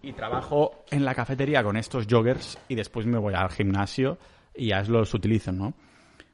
y 0.02 0.12
trabajo 0.14 0.82
en 0.90 1.04
la 1.04 1.14
cafetería 1.14 1.62
con 1.62 1.76
estos 1.76 2.08
joggers 2.10 2.58
y 2.66 2.74
después 2.74 3.06
me 3.06 3.18
voy 3.18 3.34
al 3.34 3.50
gimnasio 3.50 4.18
y 4.52 4.70
ya 4.70 4.82
los 4.82 5.14
utilizo, 5.14 5.52
¿no? 5.52 5.74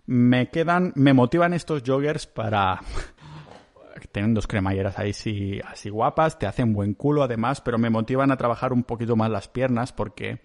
Me 0.07 0.49
quedan, 0.49 0.95
me 0.95 1.13
motivan 1.13 1.53
estos 1.53 1.83
joggers 1.87 2.27
para... 2.27 2.81
Tienen 4.13 4.35
dos 4.35 4.47
cremalleras 4.47 4.99
ahí 4.99 5.13
sí, 5.13 5.61
así 5.65 5.91
guapas, 5.91 6.39
te 6.39 6.47
hacen 6.47 6.73
buen 6.73 6.95
culo 6.95 7.23
además, 7.23 7.61
pero 7.61 7.79
me 7.79 7.91
motivan 7.91 8.31
a 8.31 8.37
trabajar 8.37 8.73
un 8.73 8.83
poquito 8.83 9.17
más 9.17 9.31
las 9.31 9.49
piernas 9.49 9.93
porque 9.93 10.41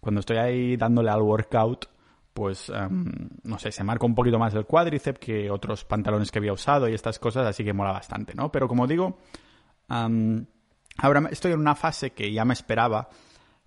cuando 0.00 0.20
estoy 0.20 0.38
ahí 0.38 0.76
dándole 0.76 1.10
al 1.10 1.22
workout, 1.22 1.86
pues 2.34 2.70
em, 2.70 3.28
no 3.44 3.58
sé, 3.58 3.72
se 3.72 3.84
marca 3.84 4.06
un 4.06 4.14
poquito 4.14 4.38
más 4.38 4.54
el 4.54 4.64
cuádriceps 4.64 5.18
que 5.18 5.50
otros 5.50 5.84
pantalones 5.84 6.30
que 6.30 6.38
había 6.38 6.52
usado 6.52 6.88
y 6.88 6.94
estas 6.94 7.18
cosas, 7.18 7.46
así 7.46 7.64
que 7.64 7.72
mola 7.72 7.92
bastante, 7.92 8.34
¿no? 8.34 8.50
Pero 8.50 8.68
como 8.68 8.86
digo, 8.86 9.18
ahora 9.88 11.28
estoy 11.30 11.52
en 11.52 11.60
una 11.60 11.74
fase 11.74 12.12
que 12.12 12.32
ya 12.32 12.44
me 12.44 12.54
esperaba, 12.54 13.08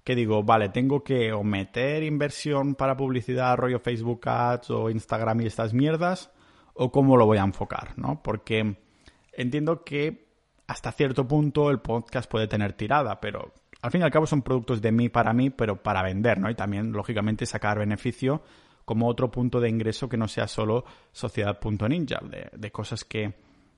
que 0.04 0.16
digo, 0.16 0.44
vale, 0.44 0.70
tengo 0.70 1.04
que 1.04 1.32
o 1.32 1.44
meter 1.44 2.04
inversión 2.04 2.76
para 2.76 2.98
publicidad, 2.98 3.58
rollo 3.58 3.80
Facebook 3.80 4.28
Ads 4.28 4.72
o 4.72 4.90
Instagram 4.90 5.42
y 5.42 5.48
estas 5.48 5.74
mierdas, 5.74 6.32
o 6.74 6.92
cómo 6.92 7.18
lo 7.18 7.26
voy 7.26 7.38
a 7.38 7.44
enfocar, 7.44 7.98
¿no? 7.98 8.22
Porque 8.22 8.78
entiendo 9.38 9.84
que 9.84 10.28
hasta 10.68 10.92
cierto 10.92 11.28
punto 11.28 11.70
el 11.70 11.80
podcast 11.80 12.30
puede 12.30 12.48
tener 12.48 12.74
tirada, 12.74 13.20
pero 13.20 13.54
al 13.82 13.92
fin 13.92 14.02
y 14.02 14.04
al 14.04 14.12
cabo 14.12 14.26
son 14.26 14.42
productos 14.42 14.82
de 14.82 14.92
mí 14.92 15.10
para 15.10 15.34
mí, 15.34 15.50
pero 15.50 15.82
para 15.82 16.02
vender, 16.02 16.40
¿no? 16.40 16.50
Y 16.50 16.56
también, 16.56 16.92
lógicamente, 16.92 17.46
sacar 17.46 17.78
beneficio 17.78 18.42
como 18.84 19.08
otro 19.08 19.32
punto 19.32 19.60
de 19.60 19.70
ingreso 19.70 20.10
que 20.10 20.18
no 20.18 20.28
sea 20.28 20.48
solo 20.48 20.86
sociedad.ninja, 21.12 22.20
de, 22.24 22.50
de 22.56 22.72
cosas 22.72 23.04
que, 23.04 23.34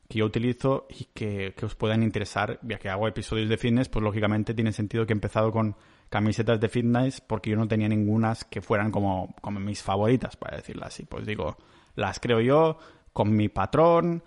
que 0.07 0.19
yo 0.19 0.25
utilizo 0.25 0.87
y 0.89 1.05
que, 1.13 1.53
os 1.61 1.75
puedan 1.75 2.03
interesar, 2.03 2.59
ya 2.61 2.77
que 2.77 2.89
hago 2.89 3.07
episodios 3.07 3.49
de 3.49 3.57
fitness, 3.57 3.89
pues 3.89 4.03
lógicamente 4.03 4.53
tiene 4.53 4.71
sentido 4.71 5.05
que 5.05 5.13
he 5.13 5.15
empezado 5.15 5.51
con 5.51 5.75
camisetas 6.09 6.59
de 6.59 6.69
fitness 6.69 7.19
porque 7.19 7.49
yo 7.49 7.57
no 7.57 7.67
tenía 7.67 7.89
ningunas 7.89 8.45
que 8.45 8.61
fueran 8.61 8.91
como, 8.91 9.35
como 9.41 9.59
mis 9.59 9.83
favoritas, 9.83 10.37
para 10.37 10.57
decirlo 10.57 10.85
así. 10.85 11.03
Pues 11.05 11.25
digo, 11.25 11.57
las 11.95 12.19
creo 12.19 12.39
yo 12.39 12.77
con 13.11 13.35
mi 13.35 13.49
patrón, 13.49 14.23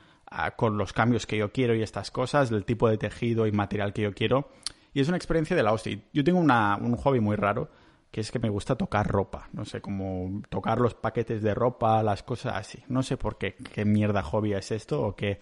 con 0.56 0.78
los 0.78 0.92
cambios 0.92 1.26
que 1.26 1.36
yo 1.36 1.52
quiero 1.52 1.74
y 1.74 1.82
estas 1.82 2.10
cosas, 2.10 2.50
del 2.50 2.64
tipo 2.64 2.88
de 2.88 2.98
tejido 2.98 3.46
y 3.46 3.52
material 3.52 3.92
que 3.92 4.02
yo 4.02 4.14
quiero. 4.14 4.50
Y 4.92 5.00
es 5.00 5.08
una 5.08 5.16
experiencia 5.16 5.56
de 5.56 5.62
la 5.62 5.72
hostia. 5.72 5.98
Yo 6.12 6.24
tengo 6.24 6.38
una, 6.38 6.76
un 6.76 6.96
hobby 6.96 7.20
muy 7.20 7.36
raro, 7.36 7.70
que 8.10 8.20
es 8.20 8.30
que 8.30 8.38
me 8.38 8.48
gusta 8.48 8.76
tocar 8.76 9.06
ropa. 9.06 9.48
No 9.52 9.64
sé, 9.64 9.80
como 9.80 10.42
tocar 10.48 10.80
los 10.80 10.94
paquetes 10.94 11.42
de 11.42 11.54
ropa, 11.54 12.02
las 12.02 12.22
cosas 12.22 12.56
así. 12.56 12.82
No 12.88 13.02
sé 13.02 13.16
por 13.16 13.38
qué, 13.38 13.54
qué 13.54 13.84
mierda 13.84 14.22
hobby 14.22 14.54
es 14.54 14.70
esto 14.72 15.02
o 15.02 15.14
qué 15.14 15.38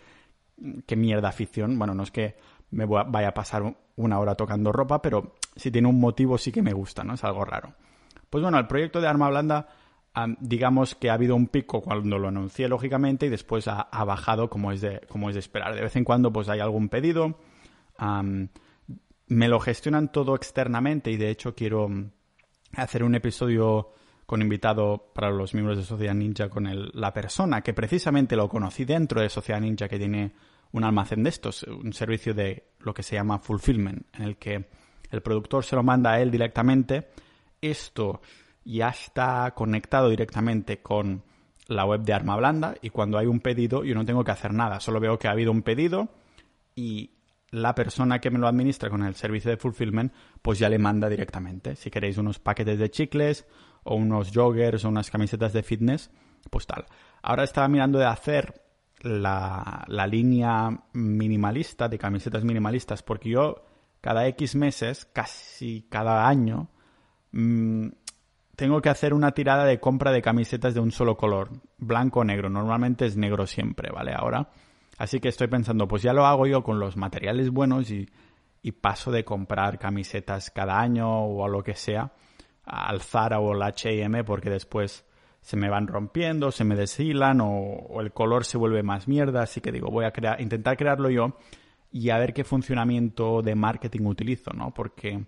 qué 0.87 0.97
mierda 0.97 1.29
afición. 1.29 1.79
Bueno, 1.79 1.95
no 1.95 2.03
es 2.03 2.11
que 2.11 2.37
me 2.71 2.85
vaya 2.85 3.29
a 3.29 3.35
pasar 3.35 3.77
una 3.97 4.19
hora 4.19 4.35
tocando 4.35 4.73
ropa, 4.73 5.01
pero 5.01 5.35
si 5.57 5.71
tiene 5.71 5.89
un 5.89 6.01
motivo 6.01 6.39
sí 6.39 6.53
que 6.53 6.63
me 6.63 6.73
gusta, 6.73 7.05
¿no? 7.05 7.15
Es 7.15 7.25
algo 7.25 7.45
raro. 7.45 7.75
Pues 8.29 8.43
bueno, 8.43 8.59
el 8.59 8.67
proyecto 8.67 9.01
de 9.01 9.09
Arma 9.09 9.31
Blanda, 9.31 9.69
digamos 10.41 10.95
que 10.95 11.11
ha 11.11 11.15
habido 11.15 11.37
un 11.37 11.47
pico 11.47 11.81
cuando 11.81 12.19
lo 12.19 12.29
anuncié, 12.29 12.69
lógicamente, 12.69 13.27
y 13.27 13.29
después 13.29 13.69
ha, 13.69 13.89
bajado 14.05 14.49
como 14.49 14.73
es, 14.73 14.81
de, 14.81 15.01
como 15.09 15.29
es 15.29 15.35
de 15.35 15.41
esperar. 15.41 15.75
De 15.75 15.83
vez 15.83 15.97
en 15.97 16.05
cuando 16.05 16.33
pues 16.33 16.49
hay 16.49 16.61
algún 16.61 16.89
pedido. 16.89 17.39
me 19.27 19.49
lo 19.49 19.61
gestionan 19.61 20.11
todo 20.11 20.35
externamente 20.35 21.11
y 21.11 21.17
de 21.17 21.31
hecho 21.31 21.55
quiero 21.55 21.89
hacer 22.75 23.03
un 23.03 23.15
episodio 23.15 23.93
con 24.27 24.43
invitado 24.43 25.11
para 25.15 25.31
los 25.31 25.55
miembros 25.55 25.79
de 25.79 25.85
Sociedad 25.85 26.15
Ninja 26.15 26.51
con 26.51 26.67
el, 26.67 26.91
la 26.93 27.15
persona 27.15 27.63
que 27.63 27.73
precisamente 27.73 28.37
lo 28.37 28.49
conocí 28.49 28.85
dentro 28.85 29.23
de 29.23 29.31
Sociedad 29.31 29.61
Ninja 29.61 29.89
que 29.89 29.99
tiene 29.99 30.33
un 30.73 30.85
almacén 30.85 31.23
de 31.23 31.31
estos, 31.31 31.63
un 31.63 31.93
servicio 31.95 32.35
de 32.35 32.73
lo 32.81 32.93
que 32.93 33.03
se 33.03 33.17
llama 33.17 33.39
fulfillment, 33.39 34.07
en 34.15 34.23
el 34.25 34.37
que 34.37 34.67
el 35.11 35.23
productor 35.23 35.65
se 35.65 35.77
lo 35.77 35.83
manda 35.83 36.13
a 36.13 36.21
él 36.21 36.31
directamente. 36.31 37.09
Esto 37.61 38.21
ya 38.77 38.91
está 38.91 39.53
conectado 39.55 40.11
directamente 40.11 40.83
con 40.83 41.23
la 41.69 41.85
web 41.85 42.03
de 42.03 42.13
Arma 42.13 42.37
Blanda 42.37 42.75
y 42.83 42.91
cuando 42.91 43.19
hay 43.19 43.27
un 43.27 43.41
pedido 43.41 43.83
yo 43.85 43.95
no 43.95 44.05
tengo 44.05 44.25
que 44.25 44.31
hacer 44.31 44.53
nada, 44.53 44.81
solo 44.81 45.01
veo 45.01 45.19
que 45.19 45.27
ha 45.27 45.33
habido 45.33 45.51
un 45.51 45.63
pedido 45.63 46.09
y 46.75 47.13
la 47.51 47.75
persona 47.75 48.21
que 48.21 48.31
me 48.31 48.39
lo 48.39 48.47
administra 48.47 48.91
con 48.91 49.03
el 49.03 49.15
servicio 49.15 49.51
de 49.51 49.57
fulfillment 49.57 50.13
pues 50.43 50.59
ya 50.59 50.69
le 50.69 50.79
manda 50.79 51.09
directamente. 51.09 51.77
Si 51.77 51.91
queréis 51.91 52.19
unos 52.19 52.39
paquetes 52.39 52.79
de 52.79 52.91
chicles 52.91 53.47
o 53.85 53.95
unos 53.95 54.33
joggers 54.35 54.85
o 54.85 54.91
unas 54.91 55.11
camisetas 55.11 55.55
de 55.55 55.63
fitness, 55.63 56.11
pues 56.51 56.67
tal. 56.67 56.85
Ahora 57.23 57.45
estaba 57.45 57.69
mirando 57.69 57.99
de 57.99 58.05
hacer 58.05 58.63
la, 59.01 59.85
la 59.89 60.07
línea 60.07 60.79
minimalista, 60.93 61.89
de 61.89 61.99
camisetas 61.99 62.45
minimalistas, 62.45 63.03
porque 63.03 63.31
yo 63.31 63.65
cada 64.03 64.27
X 64.29 64.57
meses, 64.57 65.07
casi 65.07 65.87
cada 65.89 66.29
año, 66.29 66.69
mm, 67.33 67.89
tengo 68.59 68.83
que 68.83 68.89
hacer 68.89 69.15
una 69.15 69.31
tirada 69.31 69.65
de 69.65 69.79
compra 69.79 70.11
de 70.11 70.21
camisetas 70.21 70.75
de 70.75 70.81
un 70.81 70.91
solo 70.91 71.17
color, 71.17 71.51
blanco 71.79 72.21
o 72.21 72.25
negro. 72.25 72.51
Normalmente 72.51 73.07
es 73.07 73.17
negro 73.17 73.47
siempre, 73.47 73.93
¿vale? 73.93 74.13
Ahora. 74.13 74.51
Así 74.99 75.21
que 75.21 75.29
estoy 75.29 75.47
pensando, 75.47 75.87
pues 75.87 76.03
ya 76.03 76.13
lo 76.13 76.27
hago 76.27 76.45
yo 76.45 76.65
con 76.65 76.81
los 76.81 76.97
materiales 76.97 77.51
buenos 77.51 77.89
y, 77.93 78.09
y 78.61 78.73
paso 78.73 79.13
de 79.13 79.25
comprar 79.25 79.79
camisetas 79.79 80.51
cada 80.51 80.81
año 80.81 81.09
o 81.25 81.47
lo 81.47 81.63
que 81.63 81.75
sea 81.75 82.11
al 82.65 83.01
Zara 83.01 83.39
o 83.39 83.53
al 83.53 83.63
H&M 83.63 84.25
porque 84.25 84.51
después 84.51 85.05
se 85.41 85.57
me 85.57 85.71
van 85.71 85.87
rompiendo, 85.87 86.51
se 86.51 86.65
me 86.65 86.75
deshilan 86.75 87.41
o, 87.41 88.01
el 88.01 88.13
color 88.13 88.45
se 88.45 88.59
vuelve 88.59 88.83
más 88.83 89.07
mierda, 89.07 89.43
así 89.43 89.61
que 89.61 89.71
digo, 89.71 89.89
voy 89.89 90.05
a 90.05 90.11
crear, 90.11 90.41
intentar 90.41 90.77
crearlo 90.77 91.11
yo 91.11 91.39
y 91.93 92.11
a 92.11 92.19
ver 92.19 92.35
qué 92.35 92.43
funcionamiento 92.43 93.41
de 93.41 93.55
marketing 93.55 94.05
utilizo, 94.07 94.51
¿no? 94.53 94.75
Porque 94.75 95.25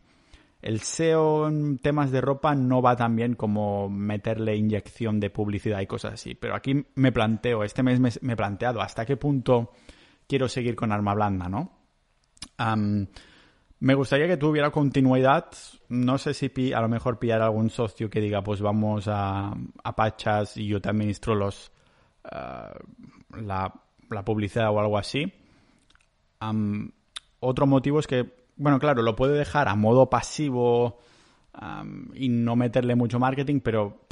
el 0.62 0.80
SEO 0.80 1.48
en 1.48 1.78
temas 1.78 2.10
de 2.10 2.20
ropa 2.20 2.54
no 2.54 2.82
va 2.82 2.96
tan 2.96 3.16
bien 3.16 3.34
como 3.34 3.88
meterle 3.88 4.56
inyección 4.56 5.20
de 5.20 5.30
publicidad 5.30 5.80
y 5.80 5.86
cosas 5.86 6.14
así, 6.14 6.34
pero 6.34 6.54
aquí 6.54 6.86
me 6.94 7.12
planteo, 7.12 7.64
este 7.64 7.82
mes 7.82 8.00
me, 8.00 8.32
he 8.32 8.36
planteado 8.36 8.80
hasta 8.80 9.06
qué 9.06 9.16
punto 9.16 9.72
quiero 10.26 10.48
seguir 10.48 10.76
con 10.76 10.92
arma 10.92 11.14
blanda, 11.14 11.48
¿no? 11.48 11.72
Me 13.80 13.94
gustaría 13.94 14.26
que 14.26 14.36
tuviera 14.36 14.70
continuidad. 14.70 15.46
No 15.88 16.18
sé 16.18 16.34
si 16.34 16.72
a 16.74 16.80
lo 16.82 16.88
mejor 16.88 17.18
pillar 17.18 17.40
algún 17.40 17.70
socio 17.70 18.10
que 18.10 18.20
diga, 18.20 18.42
pues 18.42 18.60
vamos 18.60 19.08
a, 19.08 19.54
a 19.82 19.96
Pachas 19.96 20.58
y 20.58 20.66
yo 20.66 20.82
te 20.82 20.90
administro 20.90 21.34
los, 21.34 21.72
eh, 22.24 23.40
la, 23.40 23.72
publicidad 24.24 24.70
o 24.70 24.80
algo 24.80 24.98
así. 24.98 25.32
otro 27.40 27.66
motivo 27.66 28.00
es 28.00 28.06
que, 28.06 28.39
bueno, 28.60 28.78
claro, 28.78 29.00
lo 29.00 29.16
puede 29.16 29.38
dejar 29.38 29.68
a 29.68 29.74
modo 29.74 30.10
pasivo 30.10 30.98
y 32.14 32.28
no 32.28 32.56
meterle 32.56 32.94
mucho 32.94 33.18
marketing, 33.18 33.60
pero 33.60 34.02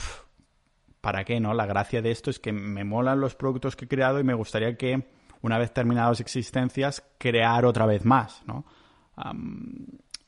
¿para 1.03 1.23
qué, 1.25 1.39
no? 1.39 1.53
La 1.53 1.67
gracia 1.67 2.01
de 2.01 2.11
esto 2.11 2.31
es 2.31 2.39
que 2.39 2.51
me 2.51 2.83
molan 2.83 3.21
los 3.21 3.35
productos 3.35 3.77
que 3.77 3.85
he 3.85 3.89
creado 3.89 4.19
y 4.19 4.25
me 4.25 4.33
gustaría 4.33 4.77
que, 4.77 5.07
una 5.43 5.59
vez 5.59 5.73
terminadas 5.73 6.21
existencias, 6.21 7.05
crear 7.19 7.67
otra 7.67 7.85
vez 7.85 8.07
más, 8.07 8.43
¿no? 8.47 8.65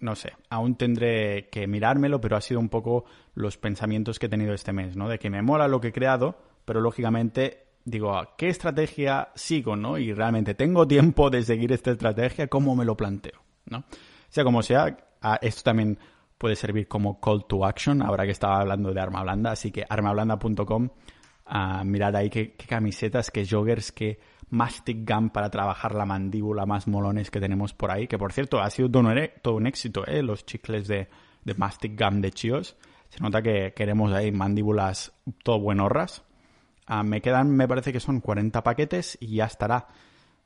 no 0.01 0.17
sé, 0.17 0.33
aún 0.49 0.75
tendré 0.75 1.49
que 1.49 1.67
mirármelo, 1.67 2.21
pero 2.21 2.37
ha 2.37 2.41
sido 2.41 2.59
un 2.61 2.69
poco 2.69 3.05
los 3.35 3.57
pensamientos 3.57 4.19
que 4.19 4.27
he 4.27 4.29
tenido 4.29 4.53
este 4.53 4.73
mes, 4.73 4.97
¿no? 4.97 5.09
De 5.09 5.19
que 5.19 5.31
me 5.31 5.43
mola 5.43 5.69
lo 5.69 5.81
que 5.81 5.89
he 5.89 5.93
creado, 5.93 6.37
pero 6.65 6.81
lógicamente 6.81 7.67
digo, 7.85 8.21
¿qué 8.37 8.49
estrategia 8.49 9.29
sigo, 9.35 9.77
no? 9.77 9.97
Y 9.99 10.13
realmente 10.13 10.55
tengo 10.55 10.89
tiempo 10.89 11.31
de 11.31 11.43
seguir 11.43 11.73
esta 11.73 11.93
estrategia, 11.93 12.49
¿cómo 12.49 12.75
me 12.75 12.85
lo 12.85 12.97
planteo, 12.97 13.41
no? 13.67 13.85
Sea 14.31 14.45
como 14.45 14.63
sea, 14.63 14.97
esto 15.43 15.63
también 15.63 15.99
puede 16.39 16.57
servir 16.57 16.89
como 16.89 17.21
call 17.21 17.45
to 17.47 17.67
action, 17.67 18.01
ahora 18.01 18.25
que 18.25 18.31
estaba 18.31 18.61
hablando 18.61 18.95
de 18.95 19.01
arma 19.01 19.23
blanda, 19.23 19.51
así 19.51 19.71
que 19.71 19.85
armablanda.com, 19.87 20.85
uh, 20.85 21.85
mirad 21.85 22.17
ahí 22.17 22.31
qué, 22.31 22.55
camisetas, 22.55 23.31
qué 23.31 23.47
joggers, 23.47 23.93
qué 23.93 24.19
mastic 24.49 25.07
gun 25.07 25.31
para 25.31 25.51
trabajar 25.51 25.95
la 25.95 26.07
mandíbula 26.07 26.65
más 26.65 26.89
molones 26.89 27.31
que 27.31 27.41
tenemos 27.41 27.75
por 27.75 27.91
ahí, 27.91 28.07
que 28.07 28.17
por 28.17 28.33
cierto 28.33 28.61
ha 28.61 28.71
sido 28.71 28.91
todo 28.91 29.03
un, 29.03 29.31
todo 29.43 29.57
un 29.57 29.67
éxito, 29.67 30.07
¿eh? 30.07 30.23
los 30.23 30.47
chicles 30.47 30.89
de, 30.89 31.09
de 31.45 31.55
mastic 31.55 32.01
gum 32.01 32.21
de 32.21 32.31
Chios. 32.31 32.77
Se 33.11 33.21
nota 33.21 33.43
que 33.43 33.75
queremos 33.75 34.13
ahí 34.13 34.33
mandíbulas 34.33 35.13
todo 35.43 35.59
buenorras. 35.59 36.23
Uh, 36.89 37.03
me 37.03 37.21
quedan, 37.21 37.51
me 37.51 37.69
parece 37.69 37.93
que 37.93 38.01
son 38.01 38.21
40 38.21 38.63
paquetes 38.63 39.19
y 39.21 39.35
ya 39.35 39.45
estará. 39.45 39.89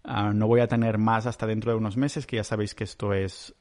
Uh, 0.05 0.35
no 0.35 0.47
voy 0.47 0.61
a 0.61 0.69
tener 0.69 0.99
más 0.99 1.25
hasta 1.27 1.47
dentro 1.47 1.73
de 1.73 1.79
unos 1.79 1.97
meses, 1.97 2.27
que 2.27 2.37
ya 2.37 2.45
sabéis 2.45 2.75
que 2.75 2.85
esto 2.85 3.15
es 3.15 3.55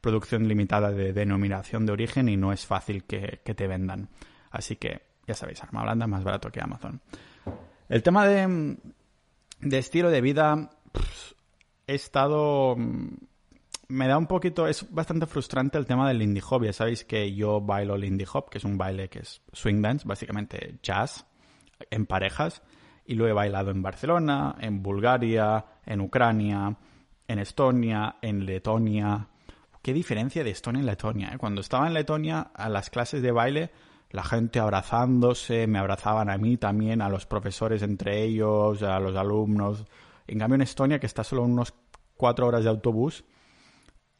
producción 0.00 0.48
limitada 0.48 0.90
de 0.90 1.12
denominación 1.12 1.86
de 1.86 1.92
origen 1.92 2.28
y 2.28 2.36
no 2.36 2.52
es 2.52 2.66
fácil 2.66 3.04
que, 3.04 3.40
te 3.44 3.66
vendan. 3.66 4.08
Así 4.50 4.76
que, 4.76 5.02
ya 5.26 5.34
sabéis, 5.34 5.62
arma 5.62 5.82
blanda 5.82 6.06
más 6.06 6.24
barato 6.24 6.50
que 6.50 6.60
Amazon. 6.60 7.00
El 7.88 8.02
tema 8.02 8.26
de, 8.26 8.78
estilo 9.60 10.10
de 10.10 10.20
vida, 10.20 10.70
he 11.86 11.94
estado... 11.94 12.76
Me 13.90 14.06
da 14.06 14.18
un 14.18 14.26
poquito, 14.26 14.66
es 14.68 14.92
bastante 14.92 15.24
frustrante 15.24 15.78
el 15.78 15.86
tema 15.86 16.06
del 16.08 16.20
indie 16.20 16.42
hop. 16.46 16.64
Ya 16.64 16.74
sabéis 16.74 17.04
que 17.04 17.34
yo 17.34 17.62
bailo 17.62 17.94
el 17.94 18.04
indie 18.04 18.26
hop, 18.30 18.50
que 18.50 18.58
es 18.58 18.64
un 18.64 18.76
baile 18.76 19.08
que 19.08 19.20
es 19.20 19.40
swing 19.54 19.80
dance, 19.80 20.06
básicamente 20.06 20.78
jazz, 20.82 21.24
en 21.90 22.04
parejas. 22.04 22.60
Y 23.08 23.14
lo 23.14 23.26
he 23.26 23.32
bailado 23.32 23.70
en 23.70 23.82
Barcelona, 23.82 24.54
en 24.60 24.82
Bulgaria, 24.82 25.64
en 25.84 26.00
Ucrania, 26.02 26.76
en 27.26 27.38
Estonia, 27.38 28.16
en 28.20 28.44
Letonia, 28.44 29.28
qué 29.82 29.94
diferencia 29.94 30.44
de 30.44 30.50
Estonia 30.50 30.80
en 30.80 30.86
Letonia. 30.86 31.30
¿eh? 31.32 31.38
Cuando 31.38 31.62
estaba 31.62 31.86
en 31.86 31.94
Letonia, 31.94 32.50
a 32.54 32.68
las 32.68 32.90
clases 32.90 33.22
de 33.22 33.32
baile, 33.32 33.70
la 34.10 34.22
gente 34.22 34.60
abrazándose, 34.60 35.66
me 35.66 35.78
abrazaban 35.78 36.28
a 36.28 36.36
mí 36.36 36.58
también, 36.58 37.00
a 37.00 37.08
los 37.08 37.24
profesores 37.24 37.80
entre 37.80 38.22
ellos, 38.22 38.82
a 38.82 39.00
los 39.00 39.16
alumnos. 39.16 39.86
En 40.26 40.38
cambio, 40.38 40.56
en 40.56 40.60
Estonia, 40.60 40.98
que 40.98 41.06
está 41.06 41.24
solo 41.24 41.42
unos 41.44 41.72
cuatro 42.18 42.46
horas 42.46 42.64
de 42.64 42.68
autobús, 42.68 43.24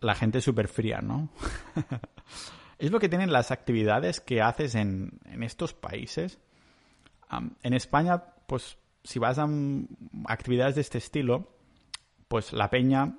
la 0.01 0.15
gente 0.15 0.39
es 0.39 0.45
súper 0.45 0.69
fría, 0.69 1.03
¿no? 1.03 1.29
es 2.79 2.91
lo 2.91 2.99
que 2.99 3.11
tienen 3.11 3.31
las 3.31 3.51
actividades 3.51 4.21
que 4.23 4.41
haces 4.41 4.75
en, 4.75 5.21
estos 5.43 5.75
países. 5.75 6.39
en 7.63 7.75
España, 7.75 8.23
pues 8.49 8.79
si 9.05 9.19
vas 9.19 9.39
a 9.39 9.47
actividades 10.27 10.75
de 10.75 10.81
este 10.81 10.99
estilo, 10.99 11.53
pues 12.29 12.55
la 12.55 12.71
peña 12.71 13.15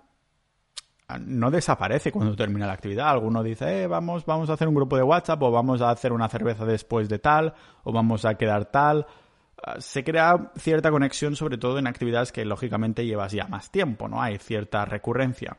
no 1.21 1.51
desaparece 1.51 2.11
cuando 2.11 2.35
termina 2.35 2.65
la 2.65 2.73
actividad. 2.73 3.09
Alguno 3.09 3.43
dice, 3.43 3.83
eh, 3.83 3.87
vamos, 3.87 4.25
vamos 4.25 4.49
a 4.49 4.53
hacer 4.53 4.67
un 4.67 4.75
grupo 4.75 4.97
de 4.97 5.03
WhatsApp 5.03 5.41
o 5.43 5.51
vamos 5.51 5.81
a 5.81 5.91
hacer 5.91 6.11
una 6.13 6.27
cerveza 6.29 6.65
después 6.65 7.07
de 7.09 7.19
tal 7.19 7.53
o 7.83 7.91
vamos 7.91 8.25
a 8.25 8.35
quedar 8.35 8.65
tal. 8.65 9.05
Ah, 9.63 9.75
se 9.79 10.03
crea 10.03 10.51
cierta 10.57 10.89
conexión, 10.89 11.35
sobre 11.35 11.59
todo 11.59 11.77
en 11.77 11.85
actividades 11.85 12.31
que 12.31 12.43
lógicamente 12.43 13.05
llevas 13.05 13.31
ya 13.31 13.47
más 13.47 13.71
tiempo, 13.71 14.07
¿no? 14.07 14.21
Hay 14.21 14.39
cierta 14.39 14.85
recurrencia. 14.85 15.57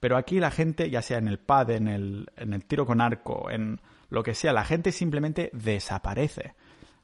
Pero 0.00 0.16
aquí 0.16 0.40
la 0.40 0.50
gente, 0.50 0.88
ya 0.88 1.02
sea 1.02 1.18
en 1.18 1.28
el 1.28 1.38
pad, 1.38 1.70
en 1.70 1.88
el, 1.88 2.26
en 2.36 2.54
el 2.54 2.64
tiro 2.64 2.86
con 2.86 3.02
arco, 3.02 3.50
en 3.50 3.80
lo 4.08 4.22
que 4.22 4.34
sea, 4.34 4.54
la 4.54 4.64
gente 4.64 4.92
simplemente 4.92 5.50
desaparece. 5.52 6.54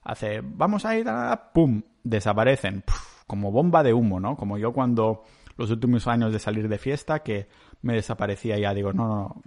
Hace, 0.06 0.40
vamos 0.40 0.84
a 0.84 0.96
ir. 0.96 1.06
¡Pum! 1.52 1.82
Desaparecen. 2.04 2.84
como 3.26 3.50
bomba 3.50 3.82
de 3.82 3.92
humo, 3.92 4.20
¿no? 4.20 4.36
Como 4.36 4.56
yo 4.56 4.72
cuando 4.72 5.24
los 5.56 5.68
últimos 5.72 6.06
años 6.06 6.32
de 6.32 6.38
salir 6.38 6.68
de 6.68 6.78
fiesta, 6.78 7.24
que 7.24 7.48
me 7.82 7.94
desaparecía 7.94 8.56
ya, 8.56 8.72
digo, 8.72 8.92
no, 8.92 9.08
no, 9.08 9.16
no, 9.16 9.42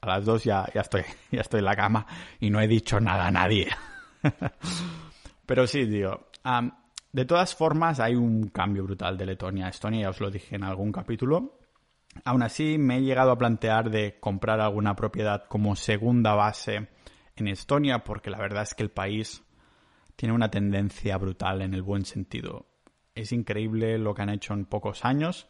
a 0.00 0.06
las 0.06 0.24
dos 0.24 0.42
ya, 0.42 0.66
ya, 0.74 0.80
estoy, 0.80 1.02
ya 1.30 1.42
estoy 1.42 1.58
en 1.58 1.66
la 1.66 1.76
cama 1.76 2.06
y 2.40 2.48
no 2.48 2.62
he 2.62 2.66
dicho 2.66 2.98
nada 2.98 3.26
a 3.26 3.30
nadie. 3.30 3.68
Pero 5.46 5.66
sí, 5.66 5.84
digo, 5.84 6.28
de 7.12 7.24
todas 7.26 7.54
formas 7.54 8.00
hay 8.00 8.14
un 8.14 8.48
cambio 8.48 8.84
brutal 8.84 9.18
de 9.18 9.26
Letonia 9.26 9.66
a 9.66 9.68
Estonia, 9.68 10.02
ya 10.02 10.10
os 10.10 10.20
lo 10.20 10.30
dije 10.30 10.56
en 10.56 10.64
algún 10.64 10.92
capítulo. 10.92 11.58
Aún 12.24 12.42
así, 12.42 12.78
me 12.78 12.96
he 12.96 13.02
llegado 13.02 13.32
a 13.32 13.38
plantear 13.38 13.90
de 13.90 14.18
comprar 14.18 14.60
alguna 14.60 14.96
propiedad 14.96 15.44
como 15.46 15.76
segunda 15.76 16.34
base 16.34 16.88
en 17.36 17.48
Estonia, 17.48 18.02
porque 18.02 18.30
la 18.30 18.38
verdad 18.38 18.62
es 18.62 18.74
que 18.74 18.82
el 18.82 18.90
país 18.90 19.43
tiene 20.16 20.34
una 20.34 20.50
tendencia 20.50 21.16
brutal 21.18 21.62
en 21.62 21.74
el 21.74 21.82
buen 21.82 22.04
sentido. 22.04 22.66
Es 23.14 23.32
increíble 23.32 23.98
lo 23.98 24.14
que 24.14 24.22
han 24.22 24.30
hecho 24.30 24.54
en 24.54 24.64
pocos 24.64 25.04
años 25.04 25.48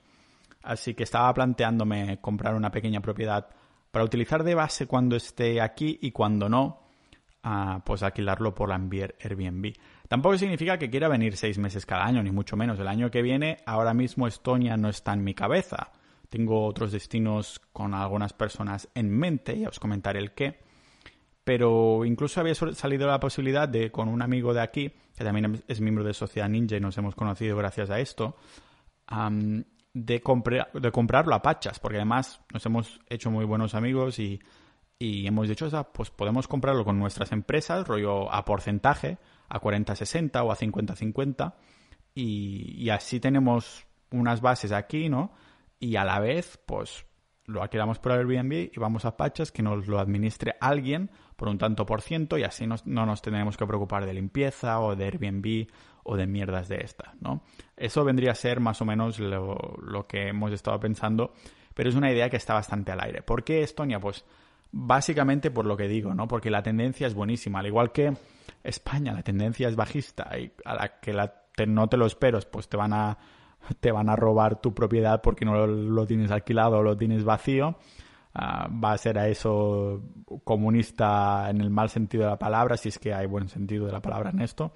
Así 0.64 0.94
que 0.94 1.03
estaba 1.03 1.33
planteándome 1.35 2.18
comprar 2.20 2.55
una 2.55 2.70
pequeña 2.70 3.00
propiedad 3.00 3.48
para 3.90 4.05
utilizar 4.05 4.42
de 4.42 4.55
base 4.55 4.87
cuando 4.87 5.14
esté 5.14 5.61
aquí 5.61 5.98
y 6.00 6.11
cuando 6.11 6.48
no, 6.48 6.81
ah, 7.42 7.83
pues 7.85 8.03
alquilarlo 8.03 8.55
por 8.55 8.70
la 8.70 8.77
Airbnb. 8.77 9.74
Tampoco 10.09 10.38
significa 10.38 10.79
que 10.79 10.90
quiera 10.90 11.09
venir 11.09 11.37
seis 11.37 11.59
meses 11.59 11.85
cada 11.85 12.07
año, 12.07 12.22
ni 12.22 12.33
mucho 12.33 12.57
menos. 12.57 12.79
El 12.79 12.88
año 12.88 13.11
que 13.11 13.22
viene, 13.22 13.59
ahora 13.66 13.92
mismo 13.92 14.27
Estonia 14.27 14.77
no 14.77 14.88
está 14.88 15.12
en 15.12 15.22
mi 15.22 15.35
cabeza. 15.35 15.92
Tengo 16.31 16.64
otros 16.64 16.90
destinos 16.90 17.61
con 17.72 17.92
algunas 17.92 18.33
personas 18.33 18.88
en 18.94 19.11
mente, 19.11 19.59
ya 19.59 19.68
os 19.68 19.79
comentaré 19.79 20.18
el 20.18 20.33
qué. 20.33 20.63
Pero 21.44 22.07
incluso 22.07 22.40
había 22.40 22.54
salido 22.54 23.07
la 23.07 23.20
posibilidad 23.20 23.68
de, 23.68 23.90
con 23.90 24.09
un 24.09 24.22
amigo 24.22 24.54
de 24.54 24.62
aquí, 24.62 24.90
que 25.16 25.24
también 25.24 25.62
es 25.68 25.80
miembro 25.80 26.02
de 26.02 26.14
Sociedad 26.14 26.48
Ninja 26.48 26.76
y 26.76 26.80
nos 26.80 26.96
hemos 26.96 27.14
conocido 27.14 27.57
gracias 27.57 27.90
a 27.90 28.00
esto, 28.00 28.37
de, 29.92 30.22
de 30.72 30.90
comprarlo 30.90 31.35
a 31.35 31.42
pachas, 31.42 31.78
porque 31.78 31.98
además 31.98 32.40
nos 32.52 32.64
hemos 32.64 33.00
hecho 33.09 33.30
muy 33.30 33.44
buenos 33.44 33.74
amigos 33.74 34.18
y, 34.18 34.40
hemos 34.98 35.48
dicho, 35.48 35.68
pues 35.92 36.11
podemos 36.11 36.48
comprarlo 36.48 36.83
con 36.83 36.98
nuestras 36.98 37.30
empresas, 37.33 37.87
rollo 37.87 38.33
a 38.33 38.42
porcentaje, 38.46 39.18
a 39.50 39.61
40-60 39.61 40.42
o 40.42 40.50
a 40.50 40.57
50-50, 40.57 41.54
y, 42.14 42.83
y, 42.83 42.88
así 42.88 43.20
tenemos 43.20 43.87
unas 44.11 44.40
bases 44.40 44.72
aquí, 44.72 45.11
¿no? 45.11 45.33
Y 45.78 45.96
a 45.96 46.04
la 46.04 46.20
vez, 46.20 46.59
pues 46.64 47.04
lo 47.46 47.62
alquilamos 47.62 47.98
por 47.98 48.12
Airbnb 48.12 48.70
y 48.72 48.78
vamos 48.78 49.04
a 49.04 49.16
Pachas 49.16 49.52
que 49.52 49.62
nos 49.62 49.87
lo 49.87 49.98
administre 49.98 50.54
alguien 50.61 51.11
por 51.37 51.48
un 51.48 51.59
tanto 51.59 51.85
por 51.85 52.00
ciento 52.00 52.38
y 52.38 52.44
así 52.44 52.66
no 52.66 53.07
nos 53.07 53.22
tenemos 53.22 53.57
que 53.57 53.66
preocupar 53.66 54.07
de 54.07 54.14
limpieza 54.14 54.80
o 54.80 54.96
de 54.96 55.04
Airbnb 55.04 55.66
o 56.04 56.16
de 56.16 56.26
mierdas 56.26 56.68
de 56.68 56.76
estas, 56.83 57.14
¿no? 57.20 57.42
Eso 57.76 58.04
vendría 58.04 58.33
a 58.33 58.35
ser 58.35 58.61
más 58.61 58.80
o 58.80 58.85
menos 58.85 59.18
lo, 59.18 59.76
lo 59.83 60.07
que 60.07 60.28
hemos 60.28 60.52
estado 60.52 60.78
pensando, 60.78 61.33
pero 61.74 61.88
es 61.88 61.94
una 61.94 62.12
idea 62.12 62.30
que 62.30 62.37
está 62.37 62.54
bastante 62.54 62.92
al 62.92 63.00
aire. 63.00 63.22
¿Por 63.22 63.42
qué 63.42 63.62
Estonia? 63.62 64.00
Pues 64.00 64.24
básicamente 64.70 65.50
por 65.50 65.66
lo 65.66 65.76
que 65.76 65.88
digo, 65.88 66.14
¿no? 66.14 66.28
Porque 66.28 66.50
la 66.50 66.62
tendencia 66.62 67.07
es 67.07 67.14
buenísima, 67.14 67.61
al 67.61 67.66
igual 67.66 67.92
que 67.92 68.12
España, 68.62 69.12
la 69.12 69.22
tendencia 69.22 69.68
es 69.68 69.76
bajista 69.76 70.38
y 70.38 70.52
a 70.64 70.74
la 70.74 71.00
que 71.00 71.12
la 71.12 71.44
no 71.66 71.88
te 71.88 71.96
lo 71.96 72.07
esperas, 72.07 72.46
pues 72.46 72.68
te 72.68 72.76
van 72.76 72.92
a 72.92 73.16
te 73.81 73.92
van 73.92 74.09
a 74.09 74.16
robar 74.16 74.61
tu 74.61 74.74
propiedad 74.74 75.20
porque 75.22 75.44
no 75.44 75.66
lo, 75.66 76.07
tienes 76.07 76.31
alquilado 76.31 76.79
o 76.79 76.83
lo 76.83 76.96
tienes 76.96 77.24
vacío. 77.24 77.77
Ah, 78.35 78.68
va 78.68 78.92
a 78.92 78.98
ser 78.98 79.18
a 79.18 79.29
eso 79.29 80.03
comunista 80.42 81.48
en 81.50 81.61
el 81.61 81.70
mal 81.70 81.88
sentido 81.88 82.24
de 82.24 82.31
la 82.31 82.38
palabra, 82.38 82.77
si 82.77 82.88
es 82.88 82.98
que 82.98 83.14
hay 83.14 83.27
buen 83.27 83.48
sentido 83.48 83.87
de 83.87 83.92
la 83.92 84.00
palabra 84.00 84.31
en 84.31 84.40
esto. 84.40 84.72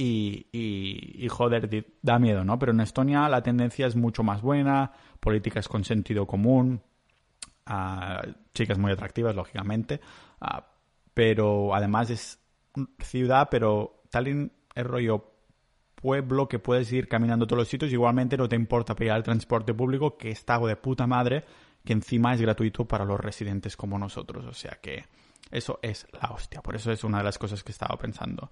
Y, 0.00 1.26
joder, 1.28 1.86
da 2.02 2.20
miedo, 2.20 2.44
¿no? 2.44 2.58
Pero 2.58 2.70
en 2.70 2.80
Estonia 2.80 3.28
la 3.28 3.42
tendencia 3.42 3.86
es 3.86 3.96
mucho 3.96 4.22
más 4.22 4.42
buena, 4.42 4.92
políticas 5.18 5.66
con 5.66 5.84
sentido 5.84 6.24
común, 6.24 6.80
ah, 7.66 8.22
chicas 8.54 8.78
muy 8.78 8.92
atractivas, 8.92 9.34
lógicamente, 9.34 10.00
ah, 10.40 10.68
pero 11.14 11.74
además 11.74 12.10
es 12.10 12.38
ciudad, 13.00 13.48
pero 13.50 14.02
Tallinn 14.10 14.52
es 14.74 14.86
rollo 14.86 15.37
pueblo 16.00 16.48
que 16.48 16.58
puedes 16.58 16.92
ir 16.92 17.08
caminando 17.08 17.44
a 17.44 17.48
todos 17.48 17.58
los 17.58 17.68
sitios, 17.68 17.92
igualmente 17.92 18.36
no 18.36 18.48
te 18.48 18.56
importa 18.56 18.94
pegar 18.94 19.16
el 19.16 19.22
transporte 19.22 19.74
público, 19.74 20.16
que 20.16 20.30
está 20.30 20.58
de 20.58 20.76
puta 20.76 21.06
madre, 21.06 21.44
que 21.84 21.92
encima 21.92 22.34
es 22.34 22.40
gratuito 22.40 22.86
para 22.86 23.04
los 23.04 23.18
residentes 23.18 23.76
como 23.76 23.98
nosotros. 23.98 24.44
O 24.46 24.52
sea 24.52 24.78
que 24.80 25.04
eso 25.50 25.78
es 25.82 26.06
la 26.12 26.30
hostia. 26.30 26.62
Por 26.62 26.76
eso 26.76 26.92
es 26.92 27.04
una 27.04 27.18
de 27.18 27.24
las 27.24 27.38
cosas 27.38 27.64
que 27.64 27.72
estaba 27.72 27.96
pensando. 27.98 28.50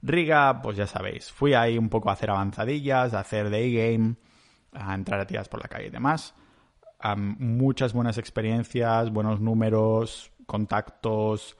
Riga, 0.00 0.60
pues 0.62 0.76
ya 0.76 0.86
sabéis, 0.86 1.30
fui 1.30 1.54
ahí 1.54 1.76
un 1.76 1.88
poco 1.88 2.08
a 2.08 2.12
hacer 2.12 2.30
avanzadillas, 2.30 3.14
a 3.14 3.20
hacer 3.20 3.50
day 3.50 3.74
game, 3.74 4.14
a 4.72 4.94
entrar 4.94 5.20
a 5.20 5.26
tiras 5.26 5.48
por 5.48 5.60
la 5.60 5.68
calle 5.68 5.88
y 5.88 5.90
demás. 5.90 6.34
muchas 7.16 7.92
buenas 7.92 8.18
experiencias, 8.18 9.10
buenos 9.10 9.40
números, 9.40 10.30
contactos 10.46 11.56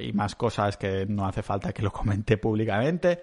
y 0.00 0.12
más 0.12 0.34
cosas 0.34 0.76
que 0.76 1.04
no 1.06 1.26
hace 1.26 1.42
falta 1.42 1.72
que 1.72 1.82
lo 1.82 1.92
comente 1.92 2.38
públicamente 2.38 3.22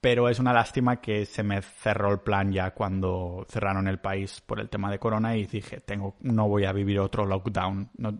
pero 0.00 0.28
es 0.28 0.38
una 0.38 0.52
lástima 0.52 1.00
que 1.00 1.26
se 1.26 1.42
me 1.42 1.60
cerró 1.60 2.12
el 2.12 2.20
plan 2.20 2.52
ya 2.52 2.70
cuando 2.72 3.44
cerraron 3.48 3.88
el 3.88 3.98
país 3.98 4.40
por 4.40 4.60
el 4.60 4.68
tema 4.68 4.90
de 4.90 4.98
corona 4.98 5.36
y 5.36 5.46
dije, 5.46 5.80
tengo, 5.80 6.16
no 6.20 6.48
voy 6.48 6.64
a 6.64 6.72
vivir 6.72 7.00
otro 7.00 7.26
lockdown, 7.26 7.90
no, 7.96 8.12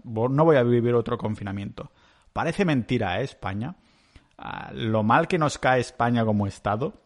voy 0.45 0.57
a 0.57 0.63
vivir 0.65 0.95
otro 0.95 1.17
confinamiento. 1.17 1.93
Parece 2.33 2.65
mentira, 2.65 3.21
¿eh, 3.21 3.25
España? 3.25 3.77
Ah, 4.37 4.71
lo 4.73 5.03
mal 5.03 5.29
que 5.29 5.39
nos 5.39 5.59
cae 5.59 5.81
España 5.81 6.25
como 6.25 6.47
Estado, 6.47 7.01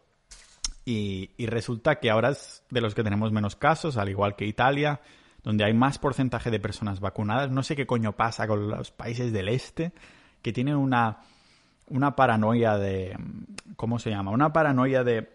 Y, 0.85 1.31
y 1.37 1.45
resulta 1.45 1.99
que 1.99 2.09
ahora 2.09 2.31
es 2.31 2.63
de 2.69 2.81
los 2.81 2.93
que 2.93 3.03
tenemos 3.03 3.31
menos 3.31 3.55
casos, 3.55 3.97
al 3.97 4.09
igual 4.09 4.35
que 4.35 4.45
Italia, 4.45 5.01
donde 5.43 5.65
hay 5.65 5.73
más 5.73 5.97
porcentaje 5.99 6.51
de 6.51 6.59
personas 6.59 6.99
vacunadas. 6.99 7.51
No 7.51 7.63
sé 7.63 7.75
qué 7.75 7.85
coño 7.85 8.13
pasa 8.13 8.47
con 8.47 8.69
los 8.69 8.91
países 8.91 9.31
del 9.31 9.49
este, 9.49 9.93
que 10.41 10.51
tienen 10.51 10.75
una, 10.75 11.19
una 11.87 12.15
paranoia 12.15 12.77
de... 12.77 13.17
¿Cómo 13.75 13.99
se 13.99 14.09
llama? 14.09 14.31
Una 14.31 14.53
paranoia 14.53 15.03
de, 15.03 15.29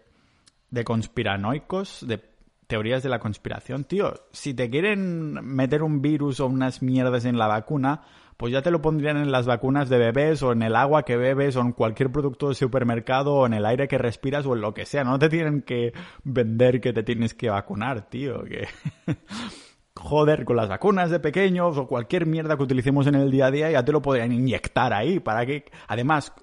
de 0.71 0.83
conspiranoicos, 0.83 2.05
de 2.07 2.21
teorías 2.67 3.01
de 3.01 3.09
la 3.09 3.19
conspiración. 3.19 3.83
Tío, 3.83 4.13
si 4.31 4.53
te 4.53 4.69
quieren 4.69 5.33
meter 5.43 5.81
un 5.83 6.01
virus 6.01 6.39
o 6.39 6.47
unas 6.47 6.81
mierdas 6.81 7.25
en 7.25 7.37
la 7.37 7.47
vacuna, 7.47 8.01
pues 8.37 8.53
ya 8.53 8.61
te 8.61 8.71
lo 8.71 8.81
pondrían 8.81 9.17
en 9.17 9.31
las 9.31 9.47
vacunas 9.47 9.89
de 9.89 9.97
bebés 9.97 10.43
o 10.43 10.51
en 10.51 10.61
el 10.61 10.75
agua 10.75 11.03
que 11.03 11.17
bebes 11.17 11.55
o 11.55 11.61
en 11.61 11.73
cualquier 11.73 12.11
producto 12.11 12.47
de 12.47 12.55
supermercado 12.55 13.33
o 13.33 13.45
en 13.45 13.53
el 13.53 13.65
aire 13.65 13.87
que 13.87 13.97
respiras 13.97 14.45
o 14.45 14.53
en 14.53 14.61
lo 14.61 14.73
que 14.73 14.85
sea. 14.85 15.03
No 15.03 15.19
te 15.19 15.29
tienen 15.29 15.63
que 15.63 15.93
vender 16.23 16.79
que 16.79 16.93
te 16.93 17.03
tienes 17.03 17.33
que 17.33 17.49
vacunar, 17.49 18.09
tío. 18.09 18.43
Que... 18.43 18.67
joder, 19.95 20.45
con 20.45 20.55
las 20.55 20.69
vacunas 20.69 21.09
de 21.11 21.19
pequeños 21.19 21.77
o 21.77 21.87
cualquier 21.87 22.25
mierda 22.25 22.55
que 22.55 22.63
utilicemos 22.63 23.07
en 23.07 23.15
el 23.15 23.31
día 23.31 23.47
a 23.47 23.51
día 23.51 23.71
ya 23.71 23.83
te 23.83 23.91
lo 23.91 24.01
podrían 24.01 24.31
inyectar 24.31 24.93
ahí. 24.93 25.19
Para 25.19 25.45
que, 25.45 25.65
además, 25.87 26.33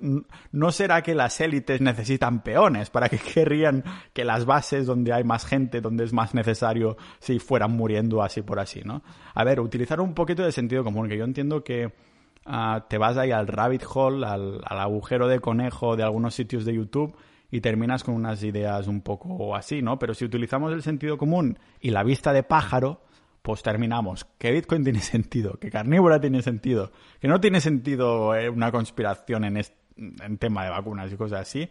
no 0.53 0.73
será 0.73 1.03
que 1.03 1.15
las 1.15 1.41
élites 1.41 1.81
necesitan 1.81 2.43
peones, 2.43 2.91
para 2.91 3.09
que 3.09 3.19
querrían 3.35 3.85
que 4.13 4.25
las 4.25 4.45
bases 4.45 4.87
donde 4.87 5.13
hay 5.13 5.25
más 5.25 5.47
gente, 5.47 5.81
donde 5.81 6.05
es 6.05 6.13
más 6.13 6.35
necesario, 6.35 6.97
si 7.19 7.39
fueran 7.39 7.73
muriendo 7.73 8.23
así 8.23 8.43
por 8.43 8.59
así, 8.61 8.83
¿no? 8.85 9.03
A 9.35 9.45
ver, 9.45 9.61
utilizar 9.61 10.01
un 10.01 10.15
poquito 10.15 10.43
de 10.45 10.53
sentido 10.53 10.85
común, 10.85 11.09
que 11.09 11.17
yo 11.17 11.25
entiendo 11.25 11.65
que 11.65 11.93
ah, 12.45 12.87
te 12.89 12.99
vas 12.99 13.17
ahí 13.17 13.31
al 13.31 13.47
rabbit 13.47 13.85
hole, 13.93 14.27
al, 14.27 14.61
al 14.65 14.81
agujero 14.81 15.29
de 15.29 15.41
conejo 15.41 15.97
de 15.97 16.03
algunos 16.03 16.35
sitios 16.35 16.65
de 16.65 16.75
YouTube 16.75 17.17
y 17.51 17.61
terminas 17.61 18.03
con 18.05 18.15
unas 18.15 18.43
ideas 18.43 18.87
un 18.87 19.01
poco 19.01 19.55
así, 19.55 19.83
¿no? 19.83 19.99
Pero 19.99 20.15
si 20.15 20.25
utilizamos 20.25 20.73
el 20.73 20.83
sentido 20.83 21.17
común 21.17 21.59
y 21.81 21.91
la 21.91 22.03
vista 22.03 22.33
de 22.33 22.43
pájaro, 22.43 23.01
pues 23.47 23.63
terminamos. 23.63 24.25
Que 24.39 24.51
Bitcoin 24.51 24.83
tiene 24.83 24.99
sentido, 24.99 25.53
que 25.61 25.71
carnívora 25.71 26.21
tiene 26.21 26.43
sentido, 26.43 26.91
que 27.21 27.29
no 27.29 27.41
tiene 27.41 27.61
sentido 27.61 28.35
eh, 28.35 28.49
una 28.49 28.73
conspiración 28.73 29.45
en, 29.45 29.57
en 29.97 30.39
tema 30.39 30.65
de 30.65 30.71
vacunas 30.71 31.13
y 31.13 31.17
cosas 31.17 31.43
así. 31.43 31.71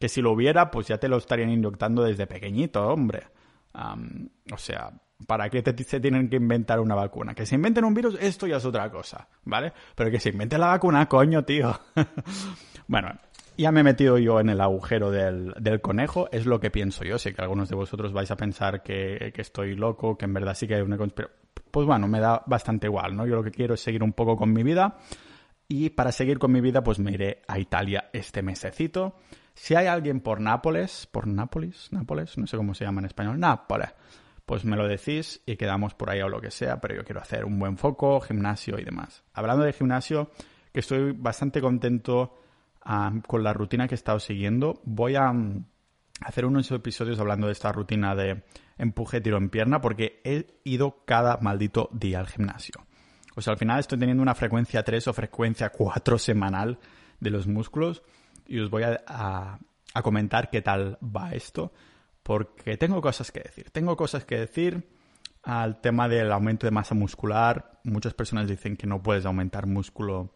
Que 0.00 0.08
si 0.08 0.20
lo 0.20 0.32
hubiera, 0.32 0.72
pues 0.72 0.88
ya 0.88 0.98
te 0.98 1.06
lo 1.06 1.18
estarían 1.18 1.50
inyectando 1.50 2.02
desde 2.02 2.26
pequeñito, 2.26 2.84
hombre. 2.88 3.28
o 3.72 4.58
sea, 4.58 4.90
¿para 5.28 5.48
qué 5.50 5.62
te, 5.62 5.84
se 5.84 6.00
tienen 6.00 6.28
que 6.28 6.34
inventar 6.34 6.80
una 6.80 6.96
vacuna? 6.96 7.32
Que 7.32 7.46
se 7.46 7.54
inventen 7.54 7.84
un 7.84 7.94
virus, 7.94 8.18
esto 8.20 8.48
ya 8.48 8.56
es 8.56 8.64
otra 8.64 8.90
cosa, 8.90 9.28
¿vale? 9.44 9.72
Pero 9.94 10.10
que 10.10 10.18
se 10.18 10.30
invente 10.30 10.58
la 10.58 10.66
vacuna, 10.66 11.08
coño, 11.08 11.44
tío. 11.44 11.78
bueno, 12.88 13.16
ya 13.56 13.72
me 13.72 13.80
he 13.80 13.84
metido 13.84 14.18
yo 14.18 14.40
en 14.40 14.48
el 14.48 14.60
agujero 14.60 15.10
del, 15.10 15.80
conejo, 15.80 16.28
es 16.32 16.46
lo 16.46 16.60
que 16.60 16.70
pienso 16.70 17.04
yo. 17.04 17.18
Sé 17.18 17.34
que 17.34 17.42
algunos 17.42 17.68
de 17.68 17.76
vosotros 17.76 18.12
vais 18.12 18.30
a 18.30 18.36
pensar 18.36 18.82
que, 18.82 19.32
estoy 19.36 19.76
loco, 19.76 20.16
que 20.16 20.24
en 20.24 20.34
verdad 20.34 20.54
sí 20.54 20.66
que 20.66 20.76
hay 20.76 20.82
una 20.82 20.96
conspiración. 20.96 21.38
Pues 21.70 21.86
bueno, 21.86 22.08
me 22.08 22.20
da 22.20 22.42
bastante 22.46 22.86
igual, 22.86 23.16
¿no? 23.16 23.26
Yo 23.26 23.36
lo 23.36 23.42
que 23.42 23.50
quiero 23.50 23.74
es 23.74 23.80
seguir 23.80 24.02
un 24.02 24.12
poco 24.12 24.36
con 24.36 24.52
mi 24.52 24.62
vida. 24.62 24.98
Y 25.68 25.90
para 25.90 26.12
seguir 26.12 26.38
con 26.38 26.52
mi 26.52 26.60
vida, 26.60 26.82
pues 26.82 26.98
me 26.98 27.12
iré 27.12 27.42
a 27.48 27.58
Italia 27.58 28.10
este 28.12 28.42
mesecito. 28.42 29.16
Si 29.54 29.74
hay 29.74 29.86
alguien 29.86 30.20
por 30.20 30.40
Nápoles, 30.40 31.08
por 31.10 31.26
Nápoles, 31.26 31.88
Nápoles, 31.92 32.36
no 32.36 32.46
sé 32.46 32.56
cómo 32.56 32.74
se 32.74 32.84
llama 32.84 33.00
en 33.00 33.06
español, 33.06 33.38
Nápoles, 33.38 33.90
pues 34.44 34.64
me 34.64 34.76
lo 34.76 34.86
decís 34.86 35.42
y 35.46 35.56
quedamos 35.56 35.94
por 35.94 36.10
ahí 36.10 36.20
o 36.20 36.28
lo 36.28 36.40
que 36.40 36.50
sea, 36.50 36.80
pero 36.80 36.96
yo 36.96 37.04
quiero 37.04 37.20
hacer 37.20 37.44
un 37.44 37.58
buen 37.58 37.78
foco, 37.78 38.20
gimnasio 38.20 38.78
y 38.78 38.84
demás. 38.84 39.22
Hablando 39.32 39.64
de 39.64 39.72
gimnasio, 39.72 40.30
que 40.72 40.80
estoy 40.80 41.12
bastante 41.12 41.60
contento 41.60 42.36
con 43.26 43.42
la 43.42 43.52
rutina 43.52 43.88
que 43.88 43.94
he 43.94 43.96
estado 43.96 44.18
siguiendo. 44.18 44.80
Voy 44.84 45.16
a 45.16 45.32
mm, 45.32 45.64
hacer 46.20 46.44
unos 46.44 46.70
episodios 46.70 47.18
hablando 47.18 47.46
de 47.46 47.52
esta 47.52 47.72
rutina 47.72 48.14
de 48.14 48.44
empuje, 48.78 49.20
tiro 49.20 49.38
en 49.38 49.50
pierna, 49.50 49.80
porque 49.80 50.20
he 50.24 50.60
ido 50.64 51.04
cada 51.04 51.38
maldito 51.38 51.88
día 51.92 52.20
al 52.20 52.26
gimnasio. 52.26 52.74
O 53.36 53.40
sea, 53.40 53.52
al 53.52 53.58
final 53.58 53.80
estoy 53.80 53.98
teniendo 53.98 54.22
una 54.22 54.34
frecuencia 54.34 54.82
3 54.82 55.08
o 55.08 55.12
frecuencia 55.12 55.70
4 55.70 56.18
semanal 56.18 56.78
de 57.20 57.30
los 57.30 57.46
músculos 57.46 58.02
y 58.46 58.60
os 58.60 58.70
voy 58.70 58.82
a, 58.84 59.00
a, 59.06 60.02
comentar 60.02 60.50
qué 60.50 60.62
tal 60.62 60.98
va 61.02 61.32
esto, 61.32 61.72
porque 62.22 62.76
tengo 62.76 63.00
cosas 63.00 63.32
que 63.32 63.40
decir. 63.40 63.70
Tengo 63.70 63.96
cosas 63.96 64.24
que 64.24 64.38
decir 64.38 64.88
al 65.42 65.80
tema 65.80 66.08
del 66.08 66.30
aumento 66.32 66.66
de 66.66 66.70
masa 66.70 66.94
muscular. 66.94 67.80
Muchas 67.84 68.14
personas 68.14 68.46
dicen 68.46 68.76
que 68.76 68.86
no 68.86 69.02
puedes 69.02 69.26
aumentar 69.26 69.66
músculo 69.66 70.34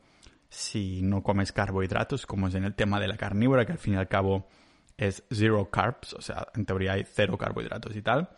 si 0.48 1.02
no 1.02 1.22
comes 1.22 1.52
carbohidratos, 1.52 2.26
como 2.26 2.48
es 2.48 2.54
en 2.54 2.64
el 2.64 2.74
tema 2.74 3.00
de 3.00 3.08
la 3.08 3.16
carnívora, 3.16 3.66
que 3.66 3.72
al 3.72 3.78
fin 3.78 3.94
y 3.94 3.96
al 3.96 4.08
cabo 4.08 4.48
es 4.96 5.22
zero 5.30 5.70
carbs, 5.70 6.14
o 6.14 6.20
sea, 6.20 6.48
en 6.54 6.64
teoría 6.64 6.92
hay 6.92 7.04
cero 7.04 7.36
carbohidratos 7.38 7.94
y 7.94 8.02
tal. 8.02 8.30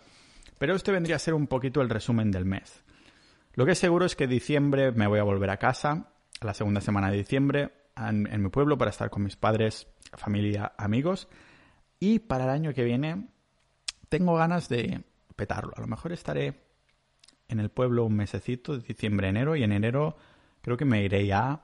Pero 0.59 0.75
este 0.75 0.93
vendría 0.93 1.17
a 1.17 1.21
ser 1.21 1.35
un 1.35 1.47
poquito 1.47 1.81
el 1.81 1.89
resumen 1.89 2.31
del 2.31 2.45
mes. 2.45 2.85
Lo 3.55 3.65
que 3.65 3.73
es 3.73 3.79
seguro 3.79 4.05
es 4.05 4.15
que 4.15 4.27
diciembre 4.27 4.93
me 4.93 5.07
voy 5.07 5.19
a 5.19 5.25
volver 5.25 5.51
a 5.51 5.57
casa, 5.57 6.13
a 6.41 6.45
la 6.45 6.55
segunda 6.55 6.81
semana 6.81 7.11
de 7.11 7.17
diciembre, 7.17 7.71
en, 7.97 8.43
mi 8.43 8.49
pueblo, 8.51 8.79
para 8.79 8.91
estar 8.91 9.11
con 9.11 9.23
mis 9.23 9.37
padres, 9.37 9.87
familia, 10.15 10.73
amigos. 10.77 11.29
Y 11.99 12.21
para 12.21 12.45
el 12.45 12.51
año 12.51 12.75
que 12.75 12.85
viene 12.85 13.29
tengo 14.09 14.35
ganas 14.35 14.69
de 14.69 15.03
petarlo. 15.37 15.73
A 15.77 15.81
lo 15.81 15.87
mejor 15.87 16.13
estaré 16.13 16.61
en 17.49 17.61
el 17.61 17.71
pueblo 17.71 18.05
un 18.05 18.17
mesecito, 18.17 18.77
de 18.77 18.87
diciembre, 18.87 19.29
enero, 19.29 19.57
y 19.57 19.63
en 19.63 19.73
enero 19.73 20.17
creo 20.61 20.77
que 20.77 20.85
me 20.85 21.03
iré 21.03 21.27
ya 21.27 21.63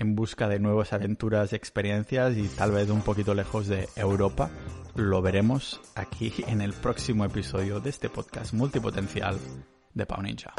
en 0.00 0.16
busca 0.16 0.48
de 0.48 0.58
nuevas 0.58 0.92
aventuras, 0.94 1.52
experiencias 1.52 2.36
y 2.36 2.48
tal 2.48 2.72
vez 2.72 2.88
un 2.88 3.02
poquito 3.02 3.34
lejos 3.34 3.68
de 3.68 3.86
Europa. 3.94 4.50
Lo 4.96 5.22
veremos 5.22 5.80
aquí 5.94 6.32
en 6.48 6.62
el 6.62 6.72
próximo 6.72 7.24
episodio 7.24 7.80
de 7.80 7.90
este 7.90 8.08
podcast 8.08 8.54
multipotencial 8.54 9.38
de 9.94 10.06
Pau 10.06 10.22
Ninja. 10.22 10.54